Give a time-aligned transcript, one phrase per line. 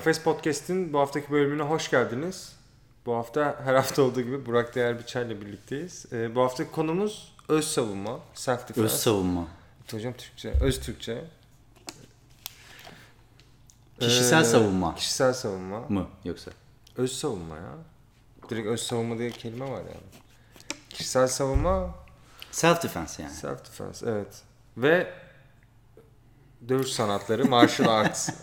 [0.00, 2.52] Kafes Podcast'in bu haftaki bölümüne hoş geldiniz.
[3.06, 6.06] Bu hafta her hafta olduğu gibi Burak Değer Biçer ile birlikteyiz.
[6.12, 8.80] Ee, bu haftaki konumuz öz savunma, self defense.
[8.80, 9.46] Öz savunma.
[9.90, 11.24] Hocam Türkçe, öz Türkçe.
[14.00, 15.80] Kişisel Ee, savunma Kişisel savunma.
[15.88, 16.50] mı yoksa?
[16.96, 17.74] Öz savunma ya.
[18.50, 20.22] Direkt öz savunma diye kelime var yani.
[20.90, 21.94] Kişisel savunma,
[22.50, 23.34] Self defense yani.
[23.34, 24.42] self defense evet.
[24.76, 25.12] Ve
[26.68, 28.28] dövüş sanatları, martial arts.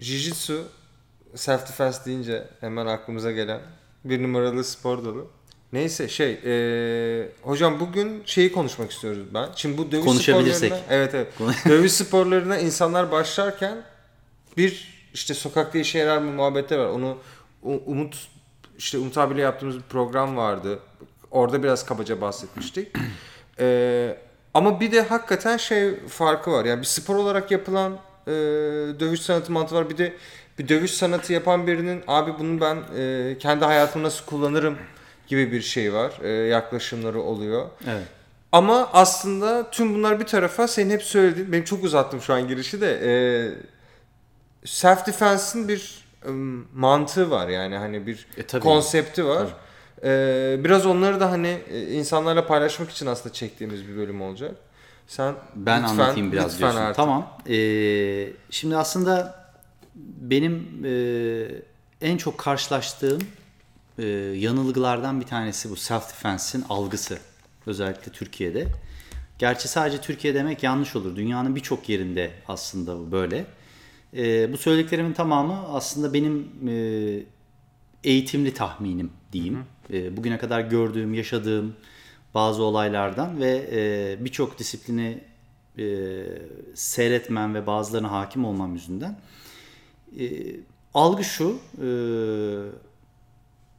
[0.00, 0.62] Jiu-jitsu,
[1.34, 3.60] self defense deyince hemen aklımıza gelen
[4.04, 5.24] bir numaralı spor dalı.
[5.72, 9.48] Neyse şey, eee, hocam bugün şeyi konuşmak istiyoruz ben.
[9.56, 10.72] Şimdi bu dövüş Konuşabilirsek.
[10.72, 11.28] sporlarına, evet evet.
[11.68, 13.82] dövüş sporlarına insanlar başlarken
[14.56, 16.86] bir işte sokakta işe yarar mı muhabbetler var.
[16.86, 17.18] Onu
[17.62, 18.28] Umut
[18.78, 20.78] işte Umut abiyle yaptığımız bir program vardı.
[21.30, 22.88] Orada biraz kabaca bahsetmiştik.
[23.60, 24.16] Ee,
[24.54, 26.64] ama bir de hakikaten şey farkı var.
[26.64, 28.30] Yani bir spor olarak yapılan e,
[29.00, 29.90] dövüş sanatı mantığı var.
[29.90, 30.12] Bir de
[30.58, 34.76] bir dövüş sanatı yapan birinin abi bunu ben e, kendi hayatımda nasıl kullanırım
[35.26, 36.12] gibi bir şey var.
[36.22, 37.66] E, yaklaşımları oluyor.
[37.90, 38.02] Evet.
[38.52, 42.80] Ama aslında tüm bunlar bir tarafa senin hep söylediğin, benim çok uzattım şu an girişi
[42.80, 43.10] de e,
[44.64, 46.30] self defense'in bir e,
[46.74, 48.62] mantığı var yani hani bir E, tabii.
[48.62, 49.46] konsepti var.
[50.04, 54.54] E, biraz onları da hani e, insanlarla paylaşmak için aslında çektiğimiz bir bölüm olacak.
[55.06, 56.80] Sen Ben lütfen, anlatayım biraz lütfen diyorsun.
[56.80, 56.96] artık.
[56.96, 57.38] Tamam.
[57.48, 59.46] Ee, şimdi aslında
[60.20, 60.96] benim e,
[62.00, 63.22] en çok karşılaştığım
[63.98, 64.06] e,
[64.36, 67.18] yanılgılardan bir tanesi bu self defense'in algısı.
[67.66, 68.66] Özellikle Türkiye'de.
[69.38, 71.16] Gerçi sadece Türkiye demek yanlış olur.
[71.16, 73.46] Dünyanın birçok yerinde aslında bu böyle.
[74.16, 76.72] E, bu söylediklerimin tamamı aslında benim e,
[78.04, 79.64] eğitimli tahminim diyeyim.
[79.92, 81.74] E, bugüne kadar gördüğüm, yaşadığım
[82.36, 85.24] bazı olaylardan ve e, birçok disiplini
[85.78, 85.84] e,
[86.74, 89.18] seyretmem ve bazılarına hakim olmam yüzünden.
[90.20, 90.26] E,
[90.94, 91.88] algı şu, e,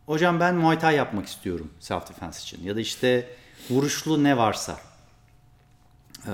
[0.05, 3.29] hocam ben Muay Thai yapmak istiyorum self defense için ya da işte
[3.69, 4.79] vuruşlu ne varsa.
[6.25, 6.33] E,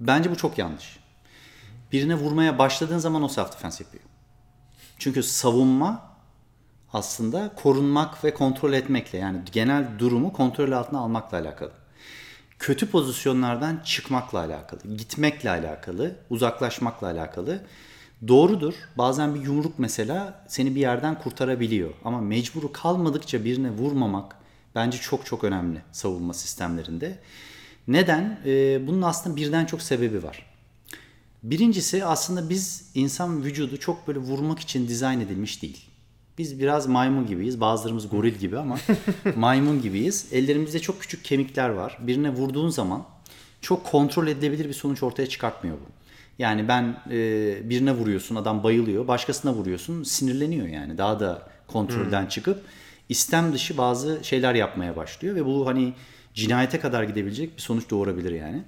[0.00, 0.98] bence bu çok yanlış.
[1.92, 4.04] Birine vurmaya başladığın zaman o self defense yapıyor.
[4.98, 6.11] Çünkü savunma
[6.92, 11.72] aslında korunmak ve kontrol etmekle yani genel durumu kontrol altına almakla alakalı.
[12.58, 17.62] Kötü pozisyonlardan çıkmakla alakalı, gitmekle alakalı, uzaklaşmakla alakalı.
[18.28, 18.74] Doğrudur.
[18.98, 21.90] Bazen bir yumruk mesela seni bir yerden kurtarabiliyor.
[22.04, 24.36] Ama mecburu kalmadıkça birine vurmamak
[24.74, 27.18] bence çok çok önemli savunma sistemlerinde.
[27.88, 28.40] Neden?
[28.46, 30.46] Ee, bunun aslında birden çok sebebi var.
[31.42, 35.91] Birincisi aslında biz insan vücudu çok böyle vurmak için dizayn edilmiş değil.
[36.38, 37.60] Biz biraz maymun gibiyiz.
[37.60, 38.78] Bazılarımız goril gibi ama
[39.36, 40.28] maymun gibiyiz.
[40.32, 41.98] Ellerimizde çok küçük kemikler var.
[42.00, 43.04] Birine vurduğun zaman
[43.60, 46.02] çok kontrol edilebilir bir sonuç ortaya çıkartmıyor bu.
[46.38, 49.08] Yani ben e, birine vuruyorsun adam bayılıyor.
[49.08, 50.98] Başkasına vuruyorsun sinirleniyor yani.
[50.98, 52.62] Daha da kontrolden çıkıp
[53.08, 55.34] istem dışı bazı şeyler yapmaya başlıyor.
[55.34, 55.94] Ve bu hani
[56.34, 58.62] cinayete kadar gidebilecek bir sonuç doğurabilir yani.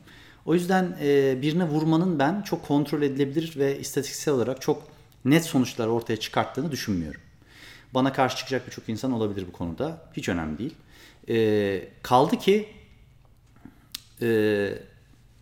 [0.46, 4.82] O yüzden e, birine vurmanın ben çok kontrol edilebilir ve istatistiksel olarak çok
[5.24, 7.20] net sonuçlar ortaya çıkarttığını düşünmüyorum.
[7.94, 10.10] Bana karşı çıkacak birçok insan olabilir bu konuda.
[10.12, 10.74] Hiç önemli değil.
[11.28, 12.68] E, kaldı ki
[14.22, 14.28] e,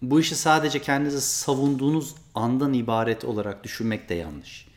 [0.03, 4.69] bu işi sadece kendinizi savunduğunuz andan ibaret olarak düşünmek de yanlış.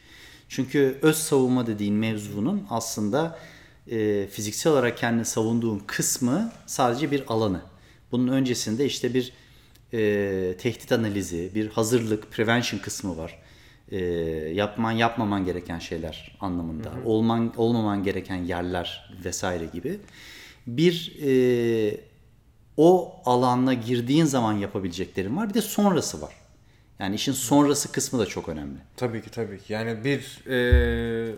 [0.49, 3.39] Çünkü öz savunma dediğin mevzunun aslında
[3.87, 7.61] e, fiziksel olarak kendini savunduğun kısmı sadece bir alanı.
[8.11, 9.33] Bunun öncesinde işte bir
[9.93, 13.39] e, tehdit analizi, bir hazırlık, prevention kısmı var.
[13.91, 13.97] E,
[14.53, 19.99] yapman yapmaman gereken şeyler anlamında, olman olmaman gereken yerler vesaire gibi.
[20.67, 21.97] Bir e,
[22.77, 25.49] o alana girdiğin zaman yapabileceklerin var.
[25.49, 26.33] Bir de sonrası var.
[26.99, 28.77] Yani işin sonrası kısmı da çok önemli.
[28.97, 29.73] Tabii ki tabii ki.
[29.73, 31.35] Yani bir e,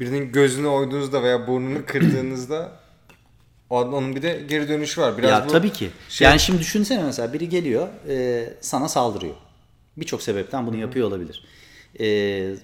[0.00, 2.72] birinin gözünü oyduğunuzda veya burnunu kırdığınızda
[3.70, 5.18] onun bir de geri dönüşü var.
[5.18, 5.90] Biraz ya bu tabii ki.
[6.08, 9.34] şey- Yani şimdi düşünsene mesela biri geliyor e, sana saldırıyor.
[9.96, 11.44] Birçok sebepten bunu yapıyor olabilir.
[12.00, 12.54] E,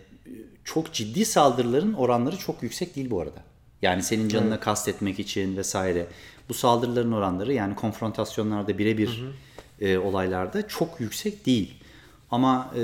[0.64, 3.42] çok ciddi saldırıların oranları çok yüksek değil bu arada.
[3.82, 6.06] Yani senin canına kastetmek için vesaire.
[6.48, 9.24] Bu saldırıların oranları yani konfrontasyonlarda birebir
[9.80, 11.74] e, olaylarda çok yüksek değil.
[12.30, 12.82] Ama e,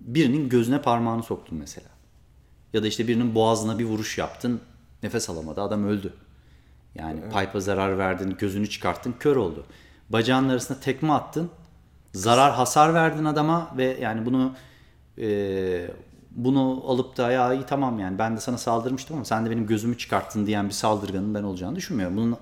[0.00, 1.88] birinin gözüne parmağını soktun mesela.
[2.72, 4.60] Ya da işte birinin boğazına bir vuruş yaptın.
[5.02, 5.62] Nefes alamadı.
[5.62, 6.12] Adam öldü.
[6.94, 9.66] Yani pipe'a zarar verdin, gözünü çıkarttın, kör oldu.
[10.08, 11.50] Bacağının arasına tekme attın.
[12.12, 14.54] Zarar, hasar verdin adama ve yani bunu
[15.18, 15.90] e,
[16.30, 19.66] bunu alıp da ya iyi tamam yani ben de sana saldırmıştım ama sen de benim
[19.66, 22.16] gözümü çıkarttın diyen bir saldırganın ben olacağını düşünmüyorum.
[22.16, 22.36] Bunun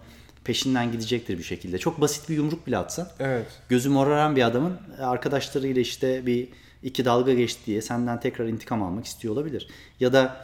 [0.45, 1.79] peşinden gidecektir bir şekilde.
[1.79, 3.47] Çok basit bir yumruk bile atsan Evet.
[3.69, 6.49] gözü moraran bir adamın arkadaşlarıyla işte bir
[6.83, 9.69] iki dalga geçti diye senden tekrar intikam almak istiyor olabilir.
[10.01, 10.37] Ya da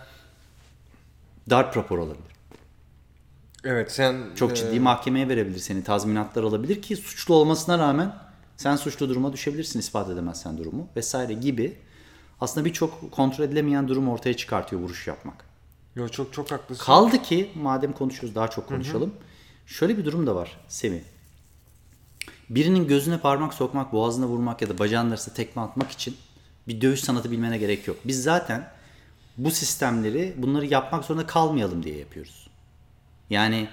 [1.51, 2.35] darp raporu olabilir.
[3.65, 5.85] Evet sen Çok e, ciddi mahkemeye verebilir seni.
[5.85, 8.13] Tazminatlar alabilir ki suçlu olmasına rağmen
[8.57, 11.79] sen suçlu duruma düşebilirsin ispat edemezsen durumu vesaire gibi.
[12.41, 15.45] Aslında birçok kontrol edilemeyen durum ortaya çıkartıyor vuruş yapmak.
[15.97, 16.85] Yo çok çok haklısın.
[16.85, 19.15] Kaldı ki madem konuşuyoruz daha çok konuşalım.
[19.67, 21.01] Şöyle bir durum da var Semih.
[22.51, 26.17] Birinin gözüne parmak sokmak, boğazına vurmak ya da bacağının arasına tekme atmak için
[26.69, 27.97] bir dövüş sanatı bilmene gerek yok.
[28.05, 28.71] Biz zaten
[29.37, 32.51] bu sistemleri bunları yapmak zorunda kalmayalım diye yapıyoruz.
[33.31, 33.69] Yani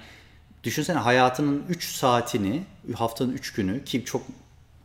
[0.64, 2.64] düşünsene hayatının 3 saatini
[2.94, 4.22] haftanın 3 günü ki çok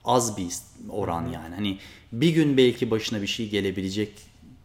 [0.08, 0.48] az bir
[0.90, 1.56] oran yani.
[1.56, 1.78] Hani
[2.12, 4.12] bir gün belki başına bir şey gelebilecek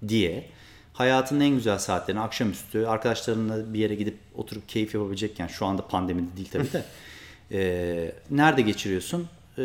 [0.09, 0.49] diye
[0.93, 6.37] hayatının en güzel saatlerini akşamüstü arkadaşlarınla bir yere gidip oturup keyif yapabilecekken şu anda pandemide
[6.37, 6.85] değil tabii de
[7.53, 9.29] e, nerede geçiriyorsun?
[9.59, 9.63] E,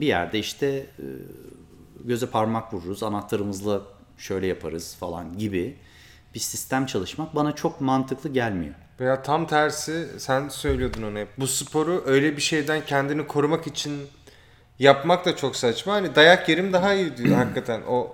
[0.00, 1.06] bir yerde işte e,
[2.04, 3.82] göze parmak vururuz anahtarımızla
[4.18, 5.76] şöyle yaparız falan gibi
[6.34, 8.74] bir sistem çalışmak bana çok mantıklı gelmiyor.
[9.00, 11.28] Veya tam tersi sen söylüyordun onu hep.
[11.38, 13.92] Bu sporu öyle bir şeyden kendini korumak için
[14.82, 15.92] yapmak da çok saçma.
[15.92, 17.80] Hani dayak yerim daha iyi diyor hakikaten.
[17.88, 18.12] O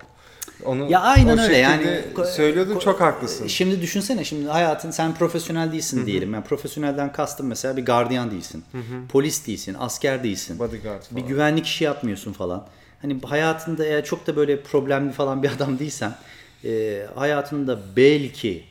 [0.65, 2.00] onu Ya aynen o öyle yani.
[2.37, 3.47] söylüyordun çok haklısın.
[3.47, 6.35] Şimdi düşünsene şimdi hayatın sen profesyonel değilsin diyelim.
[6.35, 8.65] Yani profesyonelden kastım mesela bir gardiyan değilsin.
[9.09, 10.59] Polis değilsin, asker değilsin.
[10.59, 11.29] Bodyguard Bir falan.
[11.29, 12.67] güvenlik işi yapmıyorsun falan.
[13.03, 16.12] Hani hayatında eğer çok da böyle problemli falan bir adam değilsen
[16.64, 18.64] e, hayatında belki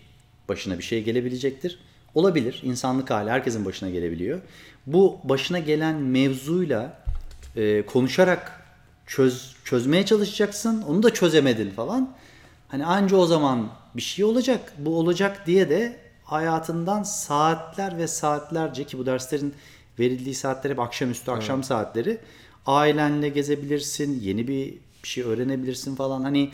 [0.49, 1.79] başına bir şey gelebilecektir.
[2.15, 2.59] Olabilir.
[2.63, 4.39] İnsanlık hali herkesin başına gelebiliyor.
[4.85, 6.99] Bu başına gelen mevzuyla
[7.57, 8.61] e, konuşarak
[9.07, 10.81] çöz çözmeye çalışacaksın.
[10.81, 12.13] Onu da çözemedin falan.
[12.67, 14.73] Hani anca o zaman bir şey olacak.
[14.77, 19.53] Bu olacak diye de hayatından saatler ve saatlerce ki bu derslerin
[19.99, 22.17] verildiği saatler hep akşamüstü akşam saatleri
[22.65, 26.23] ailenle gezebilirsin, yeni bir şey öğrenebilirsin falan.
[26.23, 26.51] Hani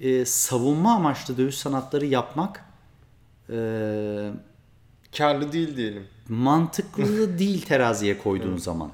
[0.00, 2.64] e, savunma amaçlı dövüş sanatları yapmak
[3.50, 4.30] e,
[5.18, 6.06] Karlı değil diyelim.
[6.28, 8.90] mantıklı değil teraziye koyduğun zaman.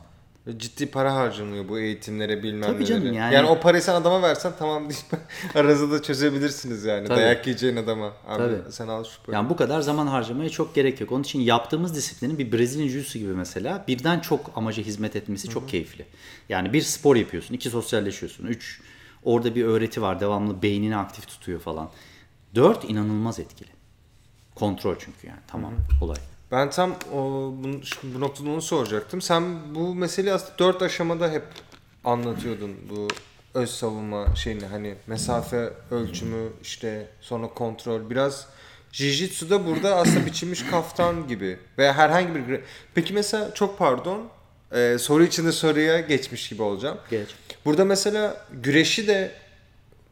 [0.56, 3.48] Ciddi para harcanıyor bu eğitimlere bilmem Tabii canım, yani- yani...
[3.48, 4.88] o parayı sen adama versen tamam?
[5.54, 7.08] Aranızda da çözebilirsiniz yani.
[7.08, 7.20] Tabii.
[7.20, 8.12] Dayak yiyeceğin adama.
[8.26, 8.72] Abi Tabii.
[8.72, 9.42] sen al şu parayı.
[9.42, 11.12] Yani bu kadar zaman harcamaya çok gerek yok.
[11.12, 15.68] Onun için yaptığımız disiplinin bir Brezilya Jiu-Jitsu gibi mesela birden çok amaca hizmet etmesi çok
[15.68, 16.06] keyifli.
[16.48, 18.80] Yani bir spor yapıyorsun, iki sosyalleşiyorsun, üç
[19.24, 21.90] orada bir öğreti var devamlı beynini aktif tutuyor falan.
[22.54, 23.68] Dört inanılmaz etkili.
[24.54, 25.72] Kontrol çünkü yani tamam
[26.02, 26.18] olay.
[26.52, 29.22] Ben tam o, bu, şimdi bu noktada onu soracaktım.
[29.22, 31.42] Sen bu meseleyi aslında dört aşamada hep
[32.04, 32.76] anlatıyordun.
[32.90, 33.08] Bu
[33.54, 38.46] öz savunma şeyini hani mesafe ölçümü işte sonra kontrol biraz
[38.92, 42.60] Jiu-Jitsu'da burada aslında biçilmiş kaftan gibi veya herhangi bir
[42.94, 44.28] Peki mesela çok pardon
[44.72, 46.98] e, soru içinde soruya geçmiş gibi olacağım.
[47.10, 47.28] Geç.
[47.64, 49.32] Burada mesela güreşi de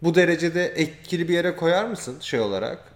[0.02, 2.95] bu derecede etkili bir yere koyar mısın şey olarak?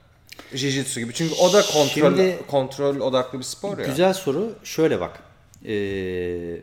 [0.54, 1.12] Jiu-Jitsu gibi.
[1.14, 3.87] Çünkü o da kontrol Şimdi- kontrol odaklı bir spor ya.
[3.87, 4.54] Güzel soru.
[4.64, 5.22] Şöyle bak.
[5.66, 6.56] Ee,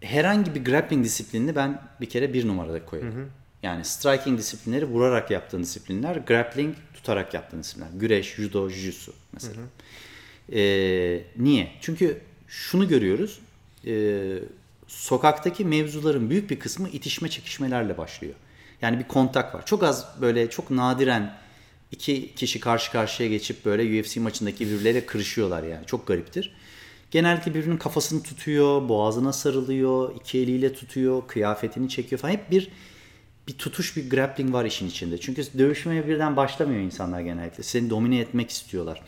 [0.00, 3.30] herhangi bir grappling disiplinini ben bir kere bir numarada koyarım.
[3.62, 7.88] Yani striking disiplinleri vurarak yaptığın disiplinler, grappling tutarak yaptığın disiplinler.
[7.94, 9.60] Güreş, judo, jiu-jitsu mesela.
[10.52, 11.72] Ee, niye?
[11.80, 13.40] Çünkü şunu görüyoruz.
[13.86, 14.38] Ee,
[14.86, 18.34] sokaktaki mevzuların büyük bir kısmı itişme çekişmelerle başlıyor.
[18.82, 19.66] Yani bir kontak var.
[19.66, 21.34] Çok az böyle çok nadiren
[21.92, 25.86] iki kişi karşı karşıya geçip böyle UFC maçındaki birbirleriyle kırışıyorlar yani.
[25.86, 26.52] Çok gariptir.
[27.10, 32.32] Genellikle birbirinin kafasını tutuyor, boğazına sarılıyor, iki eliyle tutuyor, kıyafetini çekiyor falan.
[32.32, 32.70] Hep bir
[33.48, 35.20] bir tutuş, bir grappling var işin içinde.
[35.20, 37.62] Çünkü dövüşmeye birden başlamıyor insanlar genellikle.
[37.62, 39.02] Seni domine etmek istiyorlar.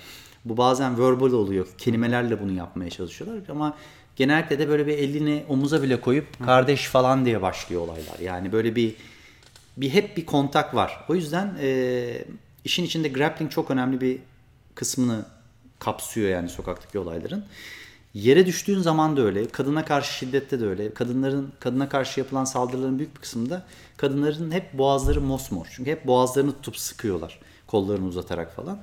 [0.45, 1.67] Bu bazen verbal oluyor.
[1.79, 3.43] Kelimelerle bunu yapmaya çalışıyorlar.
[3.49, 3.77] Ama
[4.17, 8.19] genellikle de böyle bir elini omuza bile koyup kardeş falan diye başlıyor olaylar.
[8.23, 8.95] Yani böyle bir
[9.77, 11.05] bir hep bir kontak var.
[11.09, 12.25] O yüzden e,
[12.65, 14.19] işin içinde grappling çok önemli bir
[14.75, 15.25] kısmını
[15.79, 17.45] kapsıyor yani sokaktaki olayların.
[18.15, 20.95] Yere düştüğün zaman da öyle, kadına karşı şiddette de öyle.
[20.95, 23.67] Kadınların kadına karşı yapılan saldırıların büyük bir kısmında
[23.97, 25.67] kadınların hep boğazları mosmor.
[25.71, 28.79] Çünkü hep boğazlarını tutup sıkıyorlar kollarını uzatarak falan.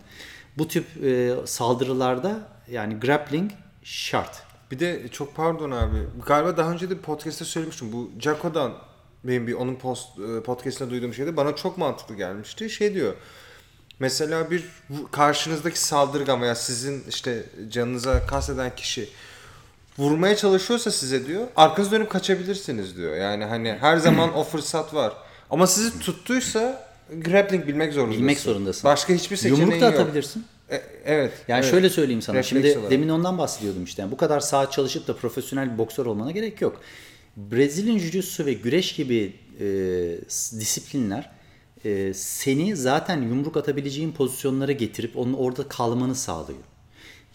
[0.57, 2.39] Bu tip e, saldırılarda
[2.71, 3.51] yani grappling
[3.83, 4.43] şart.
[4.71, 5.97] Bir de çok pardon abi.
[6.25, 7.93] Galiba daha önce de podcast'te söylemiştim.
[7.93, 8.73] Bu Jaco'dan
[9.23, 12.69] benim bir onun post, e, podcast'ında duyduğum şeyde bana çok mantıklı gelmişti.
[12.69, 13.13] Şey diyor.
[13.99, 14.63] Mesela bir
[15.11, 19.09] karşınızdaki saldırgan veya sizin işte canınıza kasteden kişi
[19.97, 23.15] vurmaya çalışıyorsa size diyor arkanızı dönüp kaçabilirsiniz diyor.
[23.17, 25.13] Yani hani her zaman o fırsat var.
[25.49, 28.21] Ama sizi tuttuysa grappling bilmek zorundasın.
[28.21, 28.83] Bilmek zorundasın.
[28.83, 29.93] Başka hiçbir seçeneğin Yumruk da yok.
[29.93, 30.45] atabilirsin.
[30.71, 31.33] E- evet.
[31.47, 31.71] Yani evet.
[31.71, 32.37] şöyle söyleyeyim sana.
[32.37, 32.91] Refleks Şimdi olarak.
[32.91, 34.01] demin ondan bahsediyordum işte.
[34.01, 36.81] Yani bu kadar saat çalışıp da profesyonel bir boksör olmana gerek yok.
[37.37, 39.65] Brezilya Jiu-Jitsu ve güreş gibi e,
[40.59, 41.29] disiplinler
[41.85, 46.59] e, seni zaten yumruk atabileceğin pozisyonlara getirip onun orada kalmanı sağlıyor.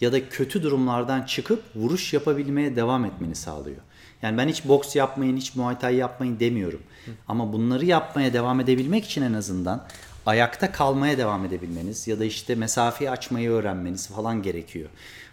[0.01, 3.77] Ya da kötü durumlardan çıkıp vuruş yapabilmeye devam etmeni sağlıyor.
[4.21, 6.83] Yani ben hiç boks yapmayın, hiç muay thai yapmayın demiyorum.
[7.27, 9.87] Ama bunları yapmaya devam edebilmek için en azından
[10.25, 14.89] ayakta kalmaya devam edebilmeniz ya da işte mesafeyi açmayı öğrenmeniz falan gerekiyor.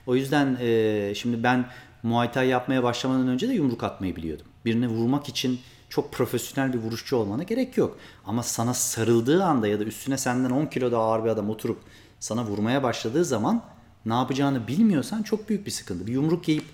[0.06, 1.66] O yüzden e, şimdi ben
[2.02, 4.46] Muay Thai yapmaya başlamadan önce de yumruk atmayı biliyordum.
[4.64, 5.60] Birine vurmak için
[5.92, 7.98] çok profesyonel bir vuruşçu olmana gerek yok.
[8.26, 11.78] Ama sana sarıldığı anda ya da üstüne senden 10 kilo daha ağır bir adam oturup
[12.20, 13.62] sana vurmaya başladığı zaman
[14.06, 16.06] ne yapacağını bilmiyorsan çok büyük bir sıkıntı.
[16.06, 16.64] Bir yumruk yiyip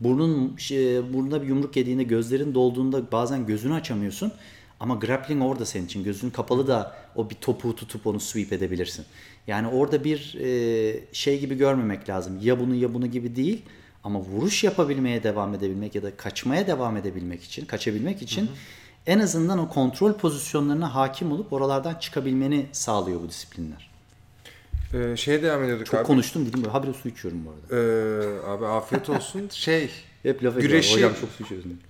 [0.00, 4.32] burnun şey, burnuna bir yumruk yediğinde gözlerin dolduğunda bazen gözünü açamıyorsun.
[4.80, 6.04] Ama grappling orada senin için.
[6.04, 9.04] Gözün kapalı da o bir topuğu tutup onu sweep edebilirsin.
[9.46, 12.38] Yani orada bir e, şey gibi görmemek lazım.
[12.42, 13.62] Ya bunu ya bunu gibi değil.
[14.04, 18.50] Ama vuruş yapabilmeye devam edebilmek ya da kaçmaya devam edebilmek için, kaçabilmek için
[19.06, 23.90] en azından o kontrol pozisyonlarına hakim olup oralardan çıkabilmeni sağlıyor bu disiplinler.
[24.94, 26.06] Ee, şeye devam ediyorduk Çok abi.
[26.06, 27.82] konuştum dedim böyle habire su içiyorum bu arada.
[27.82, 29.48] Ee, abi afiyet olsun.
[29.52, 29.90] şey
[30.22, 30.54] Hep laf.
[30.56, 31.80] Güreşi- Hocam çok su içiyorsun.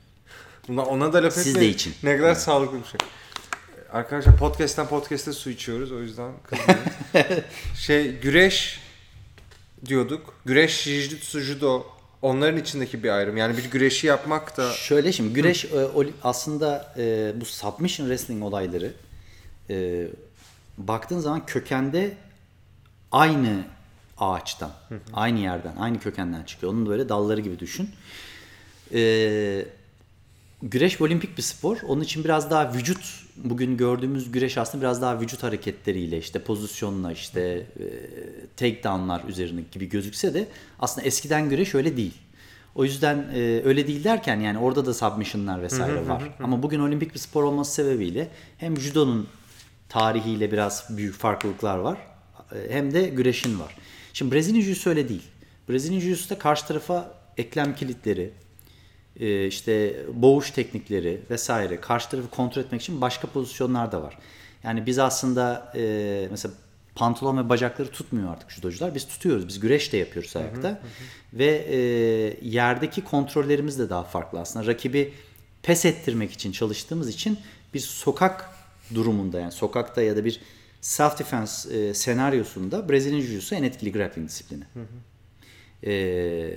[0.69, 1.71] Buna, ona da laf Siz etmeyin.
[1.71, 1.95] de için.
[2.03, 2.99] Ne kadar sağlıklı bir şey.
[3.93, 6.33] Arkadaşlar podcast'ten podcast'e su içiyoruz o yüzden
[7.75, 8.81] şey güreş
[9.87, 10.35] diyorduk.
[10.45, 11.87] Güreş, jiu-jitsu, judo
[12.25, 13.37] onların içindeki bir ayrım.
[13.37, 18.43] Yani bir güreşi yapmak da Şöyle şimdi güreş e, oli- aslında e, bu submission wrestling
[18.45, 18.93] olayları
[19.71, 20.07] e,
[20.79, 22.17] baktığın zaman kökende
[23.13, 23.65] aynı
[24.19, 24.71] ağaçtan,
[25.13, 26.73] aynı yerden, aynı kökenden çıkıyor.
[26.73, 27.91] Onun böyle dalları gibi düşün.
[28.95, 29.67] E,
[30.63, 31.77] güreş olimpik bir spor.
[31.89, 37.13] Onun için biraz daha vücut bugün gördüğümüz güreş aslında biraz daha vücut hareketleriyle işte pozisyonla
[37.13, 37.85] işte e,
[38.57, 40.49] takedownlar üzerine gibi gözükse de
[40.81, 42.15] aslında eskiden güreş öyle değil.
[42.75, 46.23] O yüzden e, öyle değil derken yani orada da submissionlar vesaire var.
[46.41, 49.29] Ama bugün olimpik bir spor olması sebebiyle hem judonun
[49.89, 51.99] tarihiyle biraz büyük farklılıklar var.
[52.55, 53.77] e, Hem de güreşin var.
[54.13, 55.23] Şimdi Brezilya Jiu-Jitsu öyle değil.
[55.69, 58.31] Brezilya Jiu-Jitsu'da karşı tarafa eklem kilitleri,
[59.47, 64.19] işte boğuş teknikleri vesaire karşı tarafı kontrol etmek için başka pozisyonlar da var.
[64.65, 66.55] Yani biz aslında e, mesela
[66.95, 68.95] pantolon ve bacakları tutmuyor artık judocular.
[68.95, 69.49] Biz tutuyoruz.
[69.49, 70.81] Biz güreş de yapıyoruz ayakta.
[71.33, 71.79] Ve e,
[72.49, 74.67] yerdeki kontrollerimiz de daha farklı aslında.
[74.67, 75.13] Rakibi
[75.63, 77.39] pes ettirmek için çalıştığımız için
[77.75, 78.51] bir sokak
[78.95, 80.41] durumunda yani sokakta ya da bir
[80.81, 84.65] self defense e, senaryosunda Brezilya Jiu-Jitsu en etkili grappling disiplini.
[85.87, 86.51] Ee,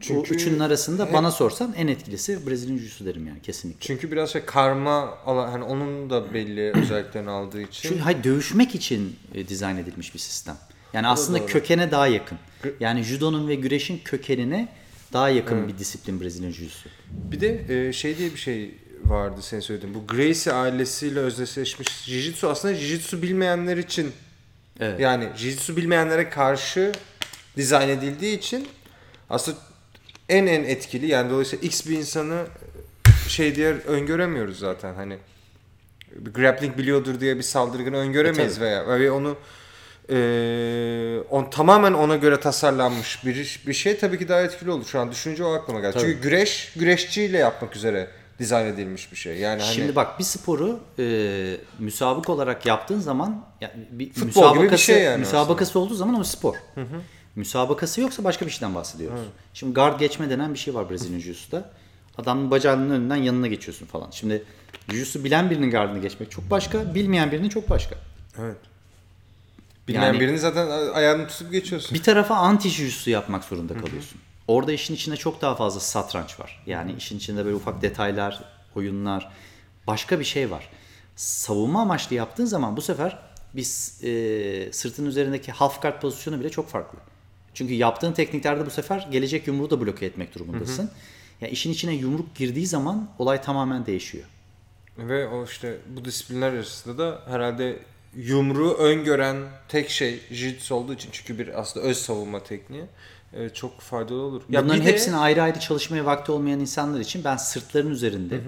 [0.00, 3.80] Çünkü bu üçünün arasında hep- bana sorsan en etkilisi Brezilya Jiu-Jitsu derim yani kesinlikle.
[3.80, 7.88] çünkü biraz şey karma alan hani onun da belli özelliklerini aldığı için.
[7.88, 10.56] Çünkü hayır, dövüşmek için e, dizayn edilmiş bir sistem.
[10.92, 11.46] Yani aslında doğru.
[11.46, 12.38] kökene daha yakın.
[12.80, 14.68] Yani judonun ve güreşin kökenine
[15.12, 16.88] daha yakın bir disiplin Brezilya Jiu-Jitsu.
[17.10, 18.74] Bir de e, şey diye bir şey
[19.04, 19.94] vardı senin söylediğin.
[19.94, 24.12] Bu Gracie ailesiyle özdeşleşmiş Jiu-Jitsu aslında Jiu-Jitsu bilmeyenler için
[24.80, 25.00] Evet.
[25.00, 26.92] yani Jiu-Jitsu bilmeyenlere karşı
[27.56, 28.68] dizayn edildiği için
[29.30, 29.58] aslında
[30.28, 32.46] en en etkili yani dolayısıyla X bir insanı
[33.28, 35.18] şey diye öngöremiyoruz zaten hani
[36.10, 38.64] bir grappling biliyordur diye bir saldırganı öngöremeyiz E, tabii.
[38.64, 39.36] veya ve onu
[40.10, 44.84] e, on tamamen ona göre tasarlanmış bir bir şey tabii ki daha etkili olur.
[44.84, 45.92] Şu an düşünce o aklıma geldi.
[45.92, 46.02] Tabii.
[46.02, 49.36] Çünkü güreş güreşçiyle yapmak üzere dizayn edilmiş bir şey.
[49.36, 54.62] Yani hani Şimdi bak bir sporu e, müsabık olarak yaptığın zaman yani bir Futbol müsabakası,
[54.62, 56.54] gibi bir şey yani müsabakası olduğu zaman o spor.
[57.36, 59.20] Müsabakası yoksa başka bir şeyden bahsediyoruz.
[59.54, 61.70] Şimdi guard geçme denen bir şey var Brezilya Jiu-Jitsu'da.
[62.18, 64.10] Adamın bacağının önünden yanına geçiyorsun falan.
[64.10, 64.44] Şimdi
[64.88, 67.96] Jiu-Jitsu bilen birinin gardını geçmek çok başka, bilmeyen birinin çok başka.
[68.38, 68.56] evet.
[69.88, 71.94] Bilmeyen Yani- birini zaten ayağını tutup geçiyorsun.
[71.98, 74.20] Bir tarafa anti jiu yapmak zorunda kalıyorsun.
[74.48, 76.62] Orada işin içinde çok daha fazla satranç var.
[76.66, 79.30] Yani işin içinde böyle ufak detaylar, oyunlar,
[79.86, 80.68] başka bir şey var.
[81.16, 83.18] Savunma amaçlı yaptığın zaman bu sefer
[83.54, 86.98] biz e, sırtın üzerindeki half guard pozisyonu bile çok farklı.
[87.56, 90.90] Çünkü yaptığın tekniklerde bu sefer gelecek yumruğu da bloke etmek durumundasın.
[91.40, 94.24] Ya işin içine yumruk girdiği zaman olay tamamen değişiyor.
[94.98, 97.78] Ve o işte bu disiplinler arasında da herhalde
[98.16, 99.36] yumruğu öngören
[99.68, 102.84] tek şey jiu-jitsu olduğu için çünkü bir aslında öz savunma tekniği
[103.32, 104.42] e, çok faydalı olur.
[104.50, 108.40] Ya Bunların de- hepsini ayrı ayrı çalışmaya vakti olmayan insanlar için ben sırtların üzerinde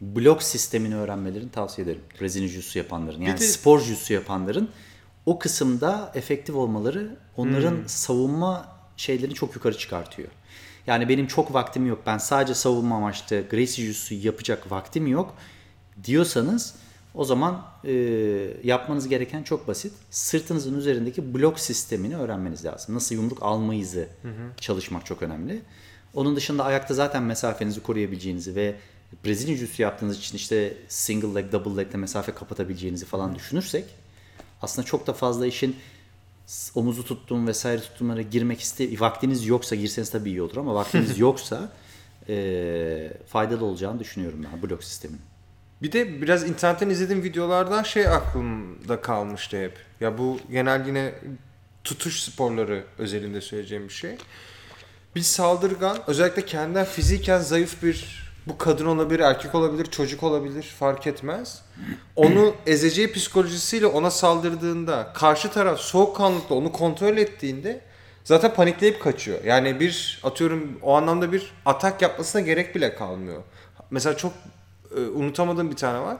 [0.00, 2.02] blok sistemini öğrenmelerini tavsiye ederim.
[2.20, 4.68] Brezilya Jiu-Jitsu yapanların yani de- spor Jiu-Jitsu yapanların
[5.26, 10.28] o kısımda efektif olmaları onların savunma şeylerini çok yukarı çıkartıyor.
[10.86, 12.02] Yani benim çok vaktim yok.
[12.06, 15.34] Ben sadece savunma amaçlı Gracie Jiu-Jitsu yapacak vaktim yok
[16.04, 16.74] diyorsanız
[17.14, 17.92] O zaman e,
[18.64, 19.92] yapmanız gereken çok basit.
[20.10, 22.94] Sırtınızın üzerindeki blok sistemini öğrenmeniz lazım.
[22.94, 24.08] Nasıl yumruk almayızı
[24.60, 25.62] çalışmak çok önemli.
[26.14, 28.74] Onun dışında ayakta zaten mesafenizi koruyabileceğinizi ve
[29.24, 33.84] Brezilya jiu yaptığınız için işte single leg, double leg ile mesafe kapatabileceğinizi falan düşünürsek
[34.64, 35.76] aslında çok da fazla işin
[36.74, 41.72] omuzu tuttuğum vesaire tuttuğumlara girmek iste vaktiniz yoksa girseniz tabii iyi olur ama vaktiniz yoksa
[42.28, 45.20] e, faydalı olacağını düşünüyorum ben blok sistemin.
[45.82, 49.78] Bir de biraz internetten izlediğim videolardan şey aklımda kalmıştı hep.
[50.00, 51.14] Ya bu genel yine
[51.84, 54.16] tutuş sporları özelinde söyleyeceğim bir şey.
[55.16, 61.06] Bir saldırgan özellikle kendinden fiziken zayıf bir bu kadın olabilir, erkek olabilir, çocuk olabilir fark
[61.06, 61.62] etmez.
[62.16, 67.80] Onu ezeceği psikolojisiyle ona saldırdığında karşı taraf soğukkanlılıkla onu kontrol ettiğinde
[68.24, 69.44] zaten panikleyip kaçıyor.
[69.44, 73.42] Yani bir atıyorum o anlamda bir atak yapmasına gerek bile kalmıyor.
[73.90, 74.32] Mesela çok
[74.96, 76.16] e, unutamadığım bir tane var.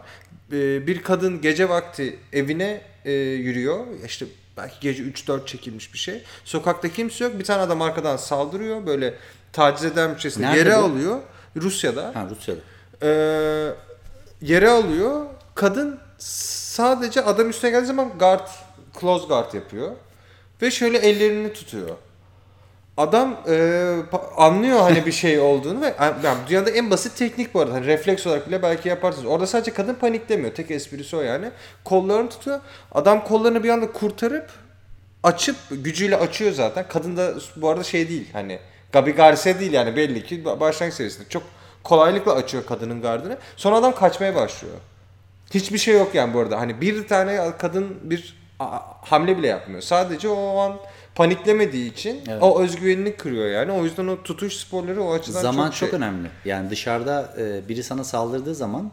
[0.52, 3.86] E, bir kadın gece vakti evine e, yürüyor.
[4.06, 4.26] İşte
[4.56, 6.22] belki gece 3-4 çekilmiş bir şey.
[6.44, 7.38] Sokakta kimse yok.
[7.38, 8.86] Bir tane adam arkadan saldırıyor.
[8.86, 9.14] Böyle
[9.52, 10.76] taciz edermişçesine yere bu?
[10.76, 11.20] alıyor.
[11.56, 12.10] Rusya'da.
[12.14, 12.60] Ha Rusya'da.
[13.02, 13.74] Ee,
[14.42, 15.26] yere alıyor.
[15.54, 18.48] Kadın sadece adam üstüne geldiği zaman guard,
[19.00, 19.92] close guard yapıyor.
[20.62, 21.88] Ve şöyle ellerini tutuyor.
[22.96, 23.96] Adam e,
[24.36, 27.74] anlıyor hani bir şey olduğunu ve yani dünyada en basit teknik bu arada.
[27.74, 29.26] Hani refleks olarak bile belki yaparsınız.
[29.26, 30.54] Orada sadece kadın paniklemiyor.
[30.54, 31.50] Tek esprisi o yani.
[31.84, 32.60] Kollarını tutuyor.
[32.92, 34.50] Adam kollarını bir anda kurtarıp
[35.22, 36.84] açıp gücüyle açıyor zaten.
[36.88, 38.58] Kadın da bu arada şey değil hani
[38.94, 41.28] Gabi Garcia değil yani belli ki başlangıç seviyesinde.
[41.28, 41.42] Çok
[41.82, 43.38] kolaylıkla açıyor kadının gardını.
[43.56, 44.74] Sonra adam kaçmaya başlıyor.
[45.54, 46.60] Hiçbir şey yok yani bu arada.
[46.60, 48.36] Hani bir tane kadın bir
[49.02, 49.82] hamle bile yapmıyor.
[49.82, 50.76] Sadece o an
[51.14, 52.42] paniklemediği için Evet.
[52.42, 53.72] o özgüvenini kırıyor yani.
[53.72, 55.98] O yüzden o tutuş sporları o açıdan Zaman çok, çok, şey.
[55.98, 56.28] önemli.
[56.44, 58.90] Yani dışarıda e, biri sana saldırdığı zaman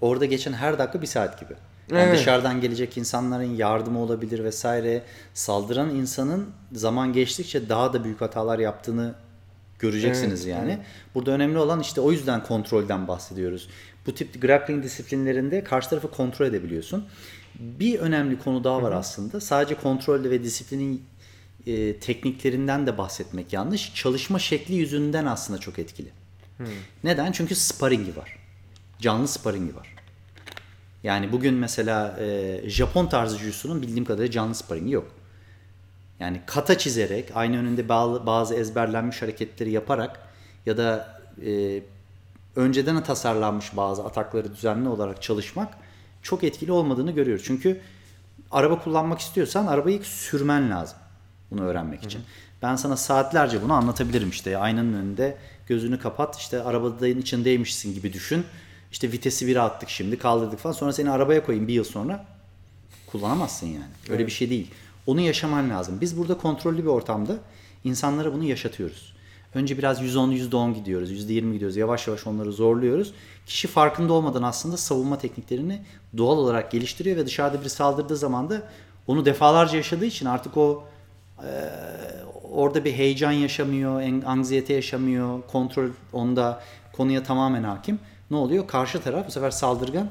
[0.00, 1.54] orada geçen her dakika bir saat gibi.
[1.90, 2.18] Yani Evet.
[2.18, 5.02] dışarıdan gelecek insanların yardımı olabilir vesaire.
[5.34, 9.14] Saldıran insanın zaman geçtikçe daha da büyük hatalar yaptığını
[9.78, 10.78] göreceksiniz yani.
[11.14, 13.68] Burada önemli olan işte o yüzden kontrolden bahsediyoruz.
[14.06, 17.04] Bu tip grappling disiplinlerinde karşı tarafı kontrol edebiliyorsun.
[17.58, 19.40] Bir önemli konu daha var aslında.
[19.40, 21.04] Sadece kontrolde ve disiplinin
[21.66, 23.94] e, tekniklerinden de bahsetmek yanlış.
[23.94, 26.08] Çalışma şekli yüzünden aslında çok etkili.
[27.04, 27.32] Neden?
[27.32, 28.38] Çünkü sparringi var.
[29.00, 29.94] Canlı sparringi var.
[31.02, 35.10] Yani bugün mesela e, Japon tarzı jiu bildiğim kadarıyla canlı sparringi yok.
[36.24, 40.20] Yani kata çizerek, aynı önünde bazı, bazı ezberlenmiş hareketleri yaparak
[40.66, 41.82] ya da e,
[42.56, 45.74] önceden tasarlanmış bazı atakları düzenli olarak çalışmak
[46.22, 47.44] çok etkili olmadığını görüyoruz.
[47.46, 47.80] Çünkü
[48.50, 50.98] araba kullanmak istiyorsan arabayı sürmen lazım
[51.50, 52.20] bunu öğrenmek için.
[52.62, 58.44] Ben sana saatlerce bunu anlatabilirim işte aynanın önünde gözünü kapat işte arabanın içindeymişsin gibi düşün.
[58.92, 62.24] İşte vitesi bir attık şimdi kaldırdık falan sonra seni arabaya koyayım bir yıl sonra
[63.06, 63.84] kullanamazsın yani.
[64.10, 64.70] Öyle bir şey değil.
[65.06, 65.98] Onu yaşaman lazım.
[66.00, 67.36] Biz burada kontrollü bir ortamda
[67.84, 69.14] insanlara bunu yaşatıyoruz.
[69.54, 71.76] Önce biraz %10 %10 gidiyoruz, %20 gidiyoruz.
[71.76, 73.14] Yavaş yavaş onları zorluyoruz.
[73.46, 75.82] Kişi farkında olmadan aslında savunma tekniklerini
[76.16, 78.62] doğal olarak geliştiriyor ve dışarıda biri saldırdığı zaman da
[79.06, 80.84] onu defalarca yaşadığı için artık o
[81.38, 81.50] e,
[82.52, 86.62] orada bir heyecan yaşamıyor, anksiyete yaşamıyor, kontrol onda
[86.92, 87.98] konuya tamamen hakim.
[88.30, 88.66] Ne oluyor?
[88.66, 90.10] Karşı taraf bu sefer saldırgan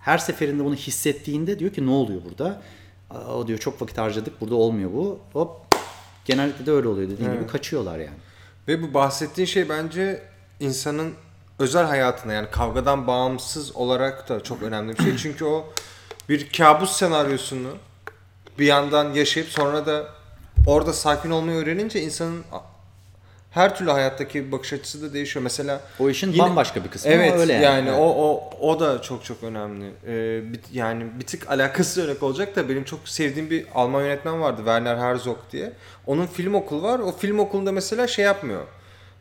[0.00, 2.62] her seferinde bunu hissettiğinde diyor ki ne oluyor burada?
[3.34, 5.18] O diyor çok vakit harcadık burada olmuyor bu.
[5.32, 5.56] Hop
[6.24, 8.16] genellikle de öyle oluyor dediğin gibi kaçıyorlar yani.
[8.68, 10.22] Ve bu bahsettiğin şey bence
[10.60, 11.14] insanın
[11.58, 15.16] özel hayatına yani kavgadan bağımsız olarak da çok önemli bir şey.
[15.16, 15.64] Çünkü o
[16.28, 17.70] bir kabus senaryosunu
[18.58, 20.06] bir yandan yaşayıp sonra da
[20.66, 22.44] orada sakin olmayı öğrenince insanın
[23.52, 25.42] her türlü hayattaki bakış açısı da değişiyor.
[25.42, 27.64] Mesela O işin Yine- bambaşka bir kısmı Evet öyle yani.
[27.64, 27.98] yani, Evet.
[28.00, 29.90] o o o da çok çok önemli.
[30.06, 34.40] Ee, bir- yani bir tık alakası örnek olacak da benim çok sevdiğim bir Alman yönetmen
[34.40, 35.72] vardı Werner Herzog diye.
[36.06, 36.98] Onun film okulu var.
[36.98, 38.62] O film okulunda mesela şey yapmıyor.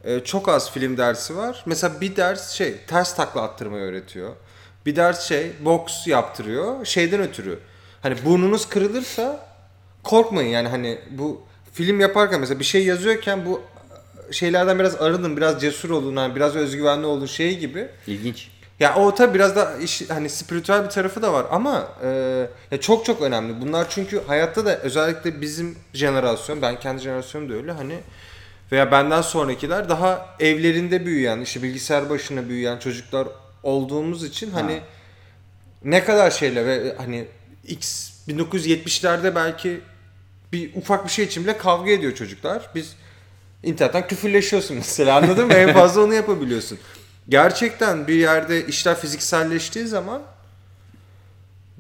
[0.03, 1.63] Ee, çok az film dersi var.
[1.65, 4.29] Mesela bir ders şey ters takla attırmayı öğretiyor.
[4.85, 6.85] Bir ders şey boks yaptırıyor.
[6.85, 7.59] Şeyden ötürü.
[8.01, 9.47] Hani burnunuz kırılırsa
[10.03, 11.41] korkmayın yani hani bu
[11.73, 13.61] film yaparken mesela bir şey yazıyorken bu
[14.31, 17.87] şeylerden biraz arının, biraz cesur olun, hani biraz özgüvenli olun şey gibi.
[18.07, 18.49] İlginç.
[18.79, 22.07] Ya o tabi biraz da iş, hani spiritüel bir tarafı da var ama e,
[22.71, 23.61] ya çok çok önemli.
[23.61, 27.95] Bunlar çünkü hayatta da özellikle bizim jenerasyon, ben kendi jenerasyonum da öyle hani
[28.71, 33.27] veya benden sonrakiler daha evlerinde büyüyen, işte bilgisayar başına büyüyen çocuklar
[33.63, 34.81] olduğumuz için hani
[35.83, 37.25] ne kadar şeyle ve hani
[37.67, 39.81] X 1970'lerde belki
[40.51, 42.69] bir ufak bir şey için bile kavga ediyor çocuklar.
[42.75, 42.95] Biz
[43.63, 45.53] internetten küfürleşiyorsun mesela anladın mı?
[45.53, 46.79] En fazla onu yapabiliyorsun.
[47.29, 50.21] Gerçekten bir yerde işler fizikselleştiği zaman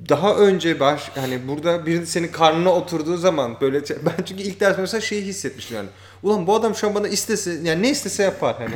[0.09, 4.77] daha önce baş hani burada biri senin karnına oturduğu zaman böyle ben çünkü ilk ders
[4.77, 5.89] mesela şeyi hissetmiştim yani.
[6.23, 8.75] Ulan bu adam şu an bana istese yani ne istese yapar hani.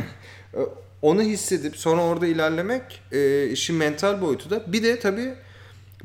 [1.01, 4.73] Onu hissedip sonra orada ilerlemek e, işin mental boyutu da.
[4.73, 5.33] Bir de tabii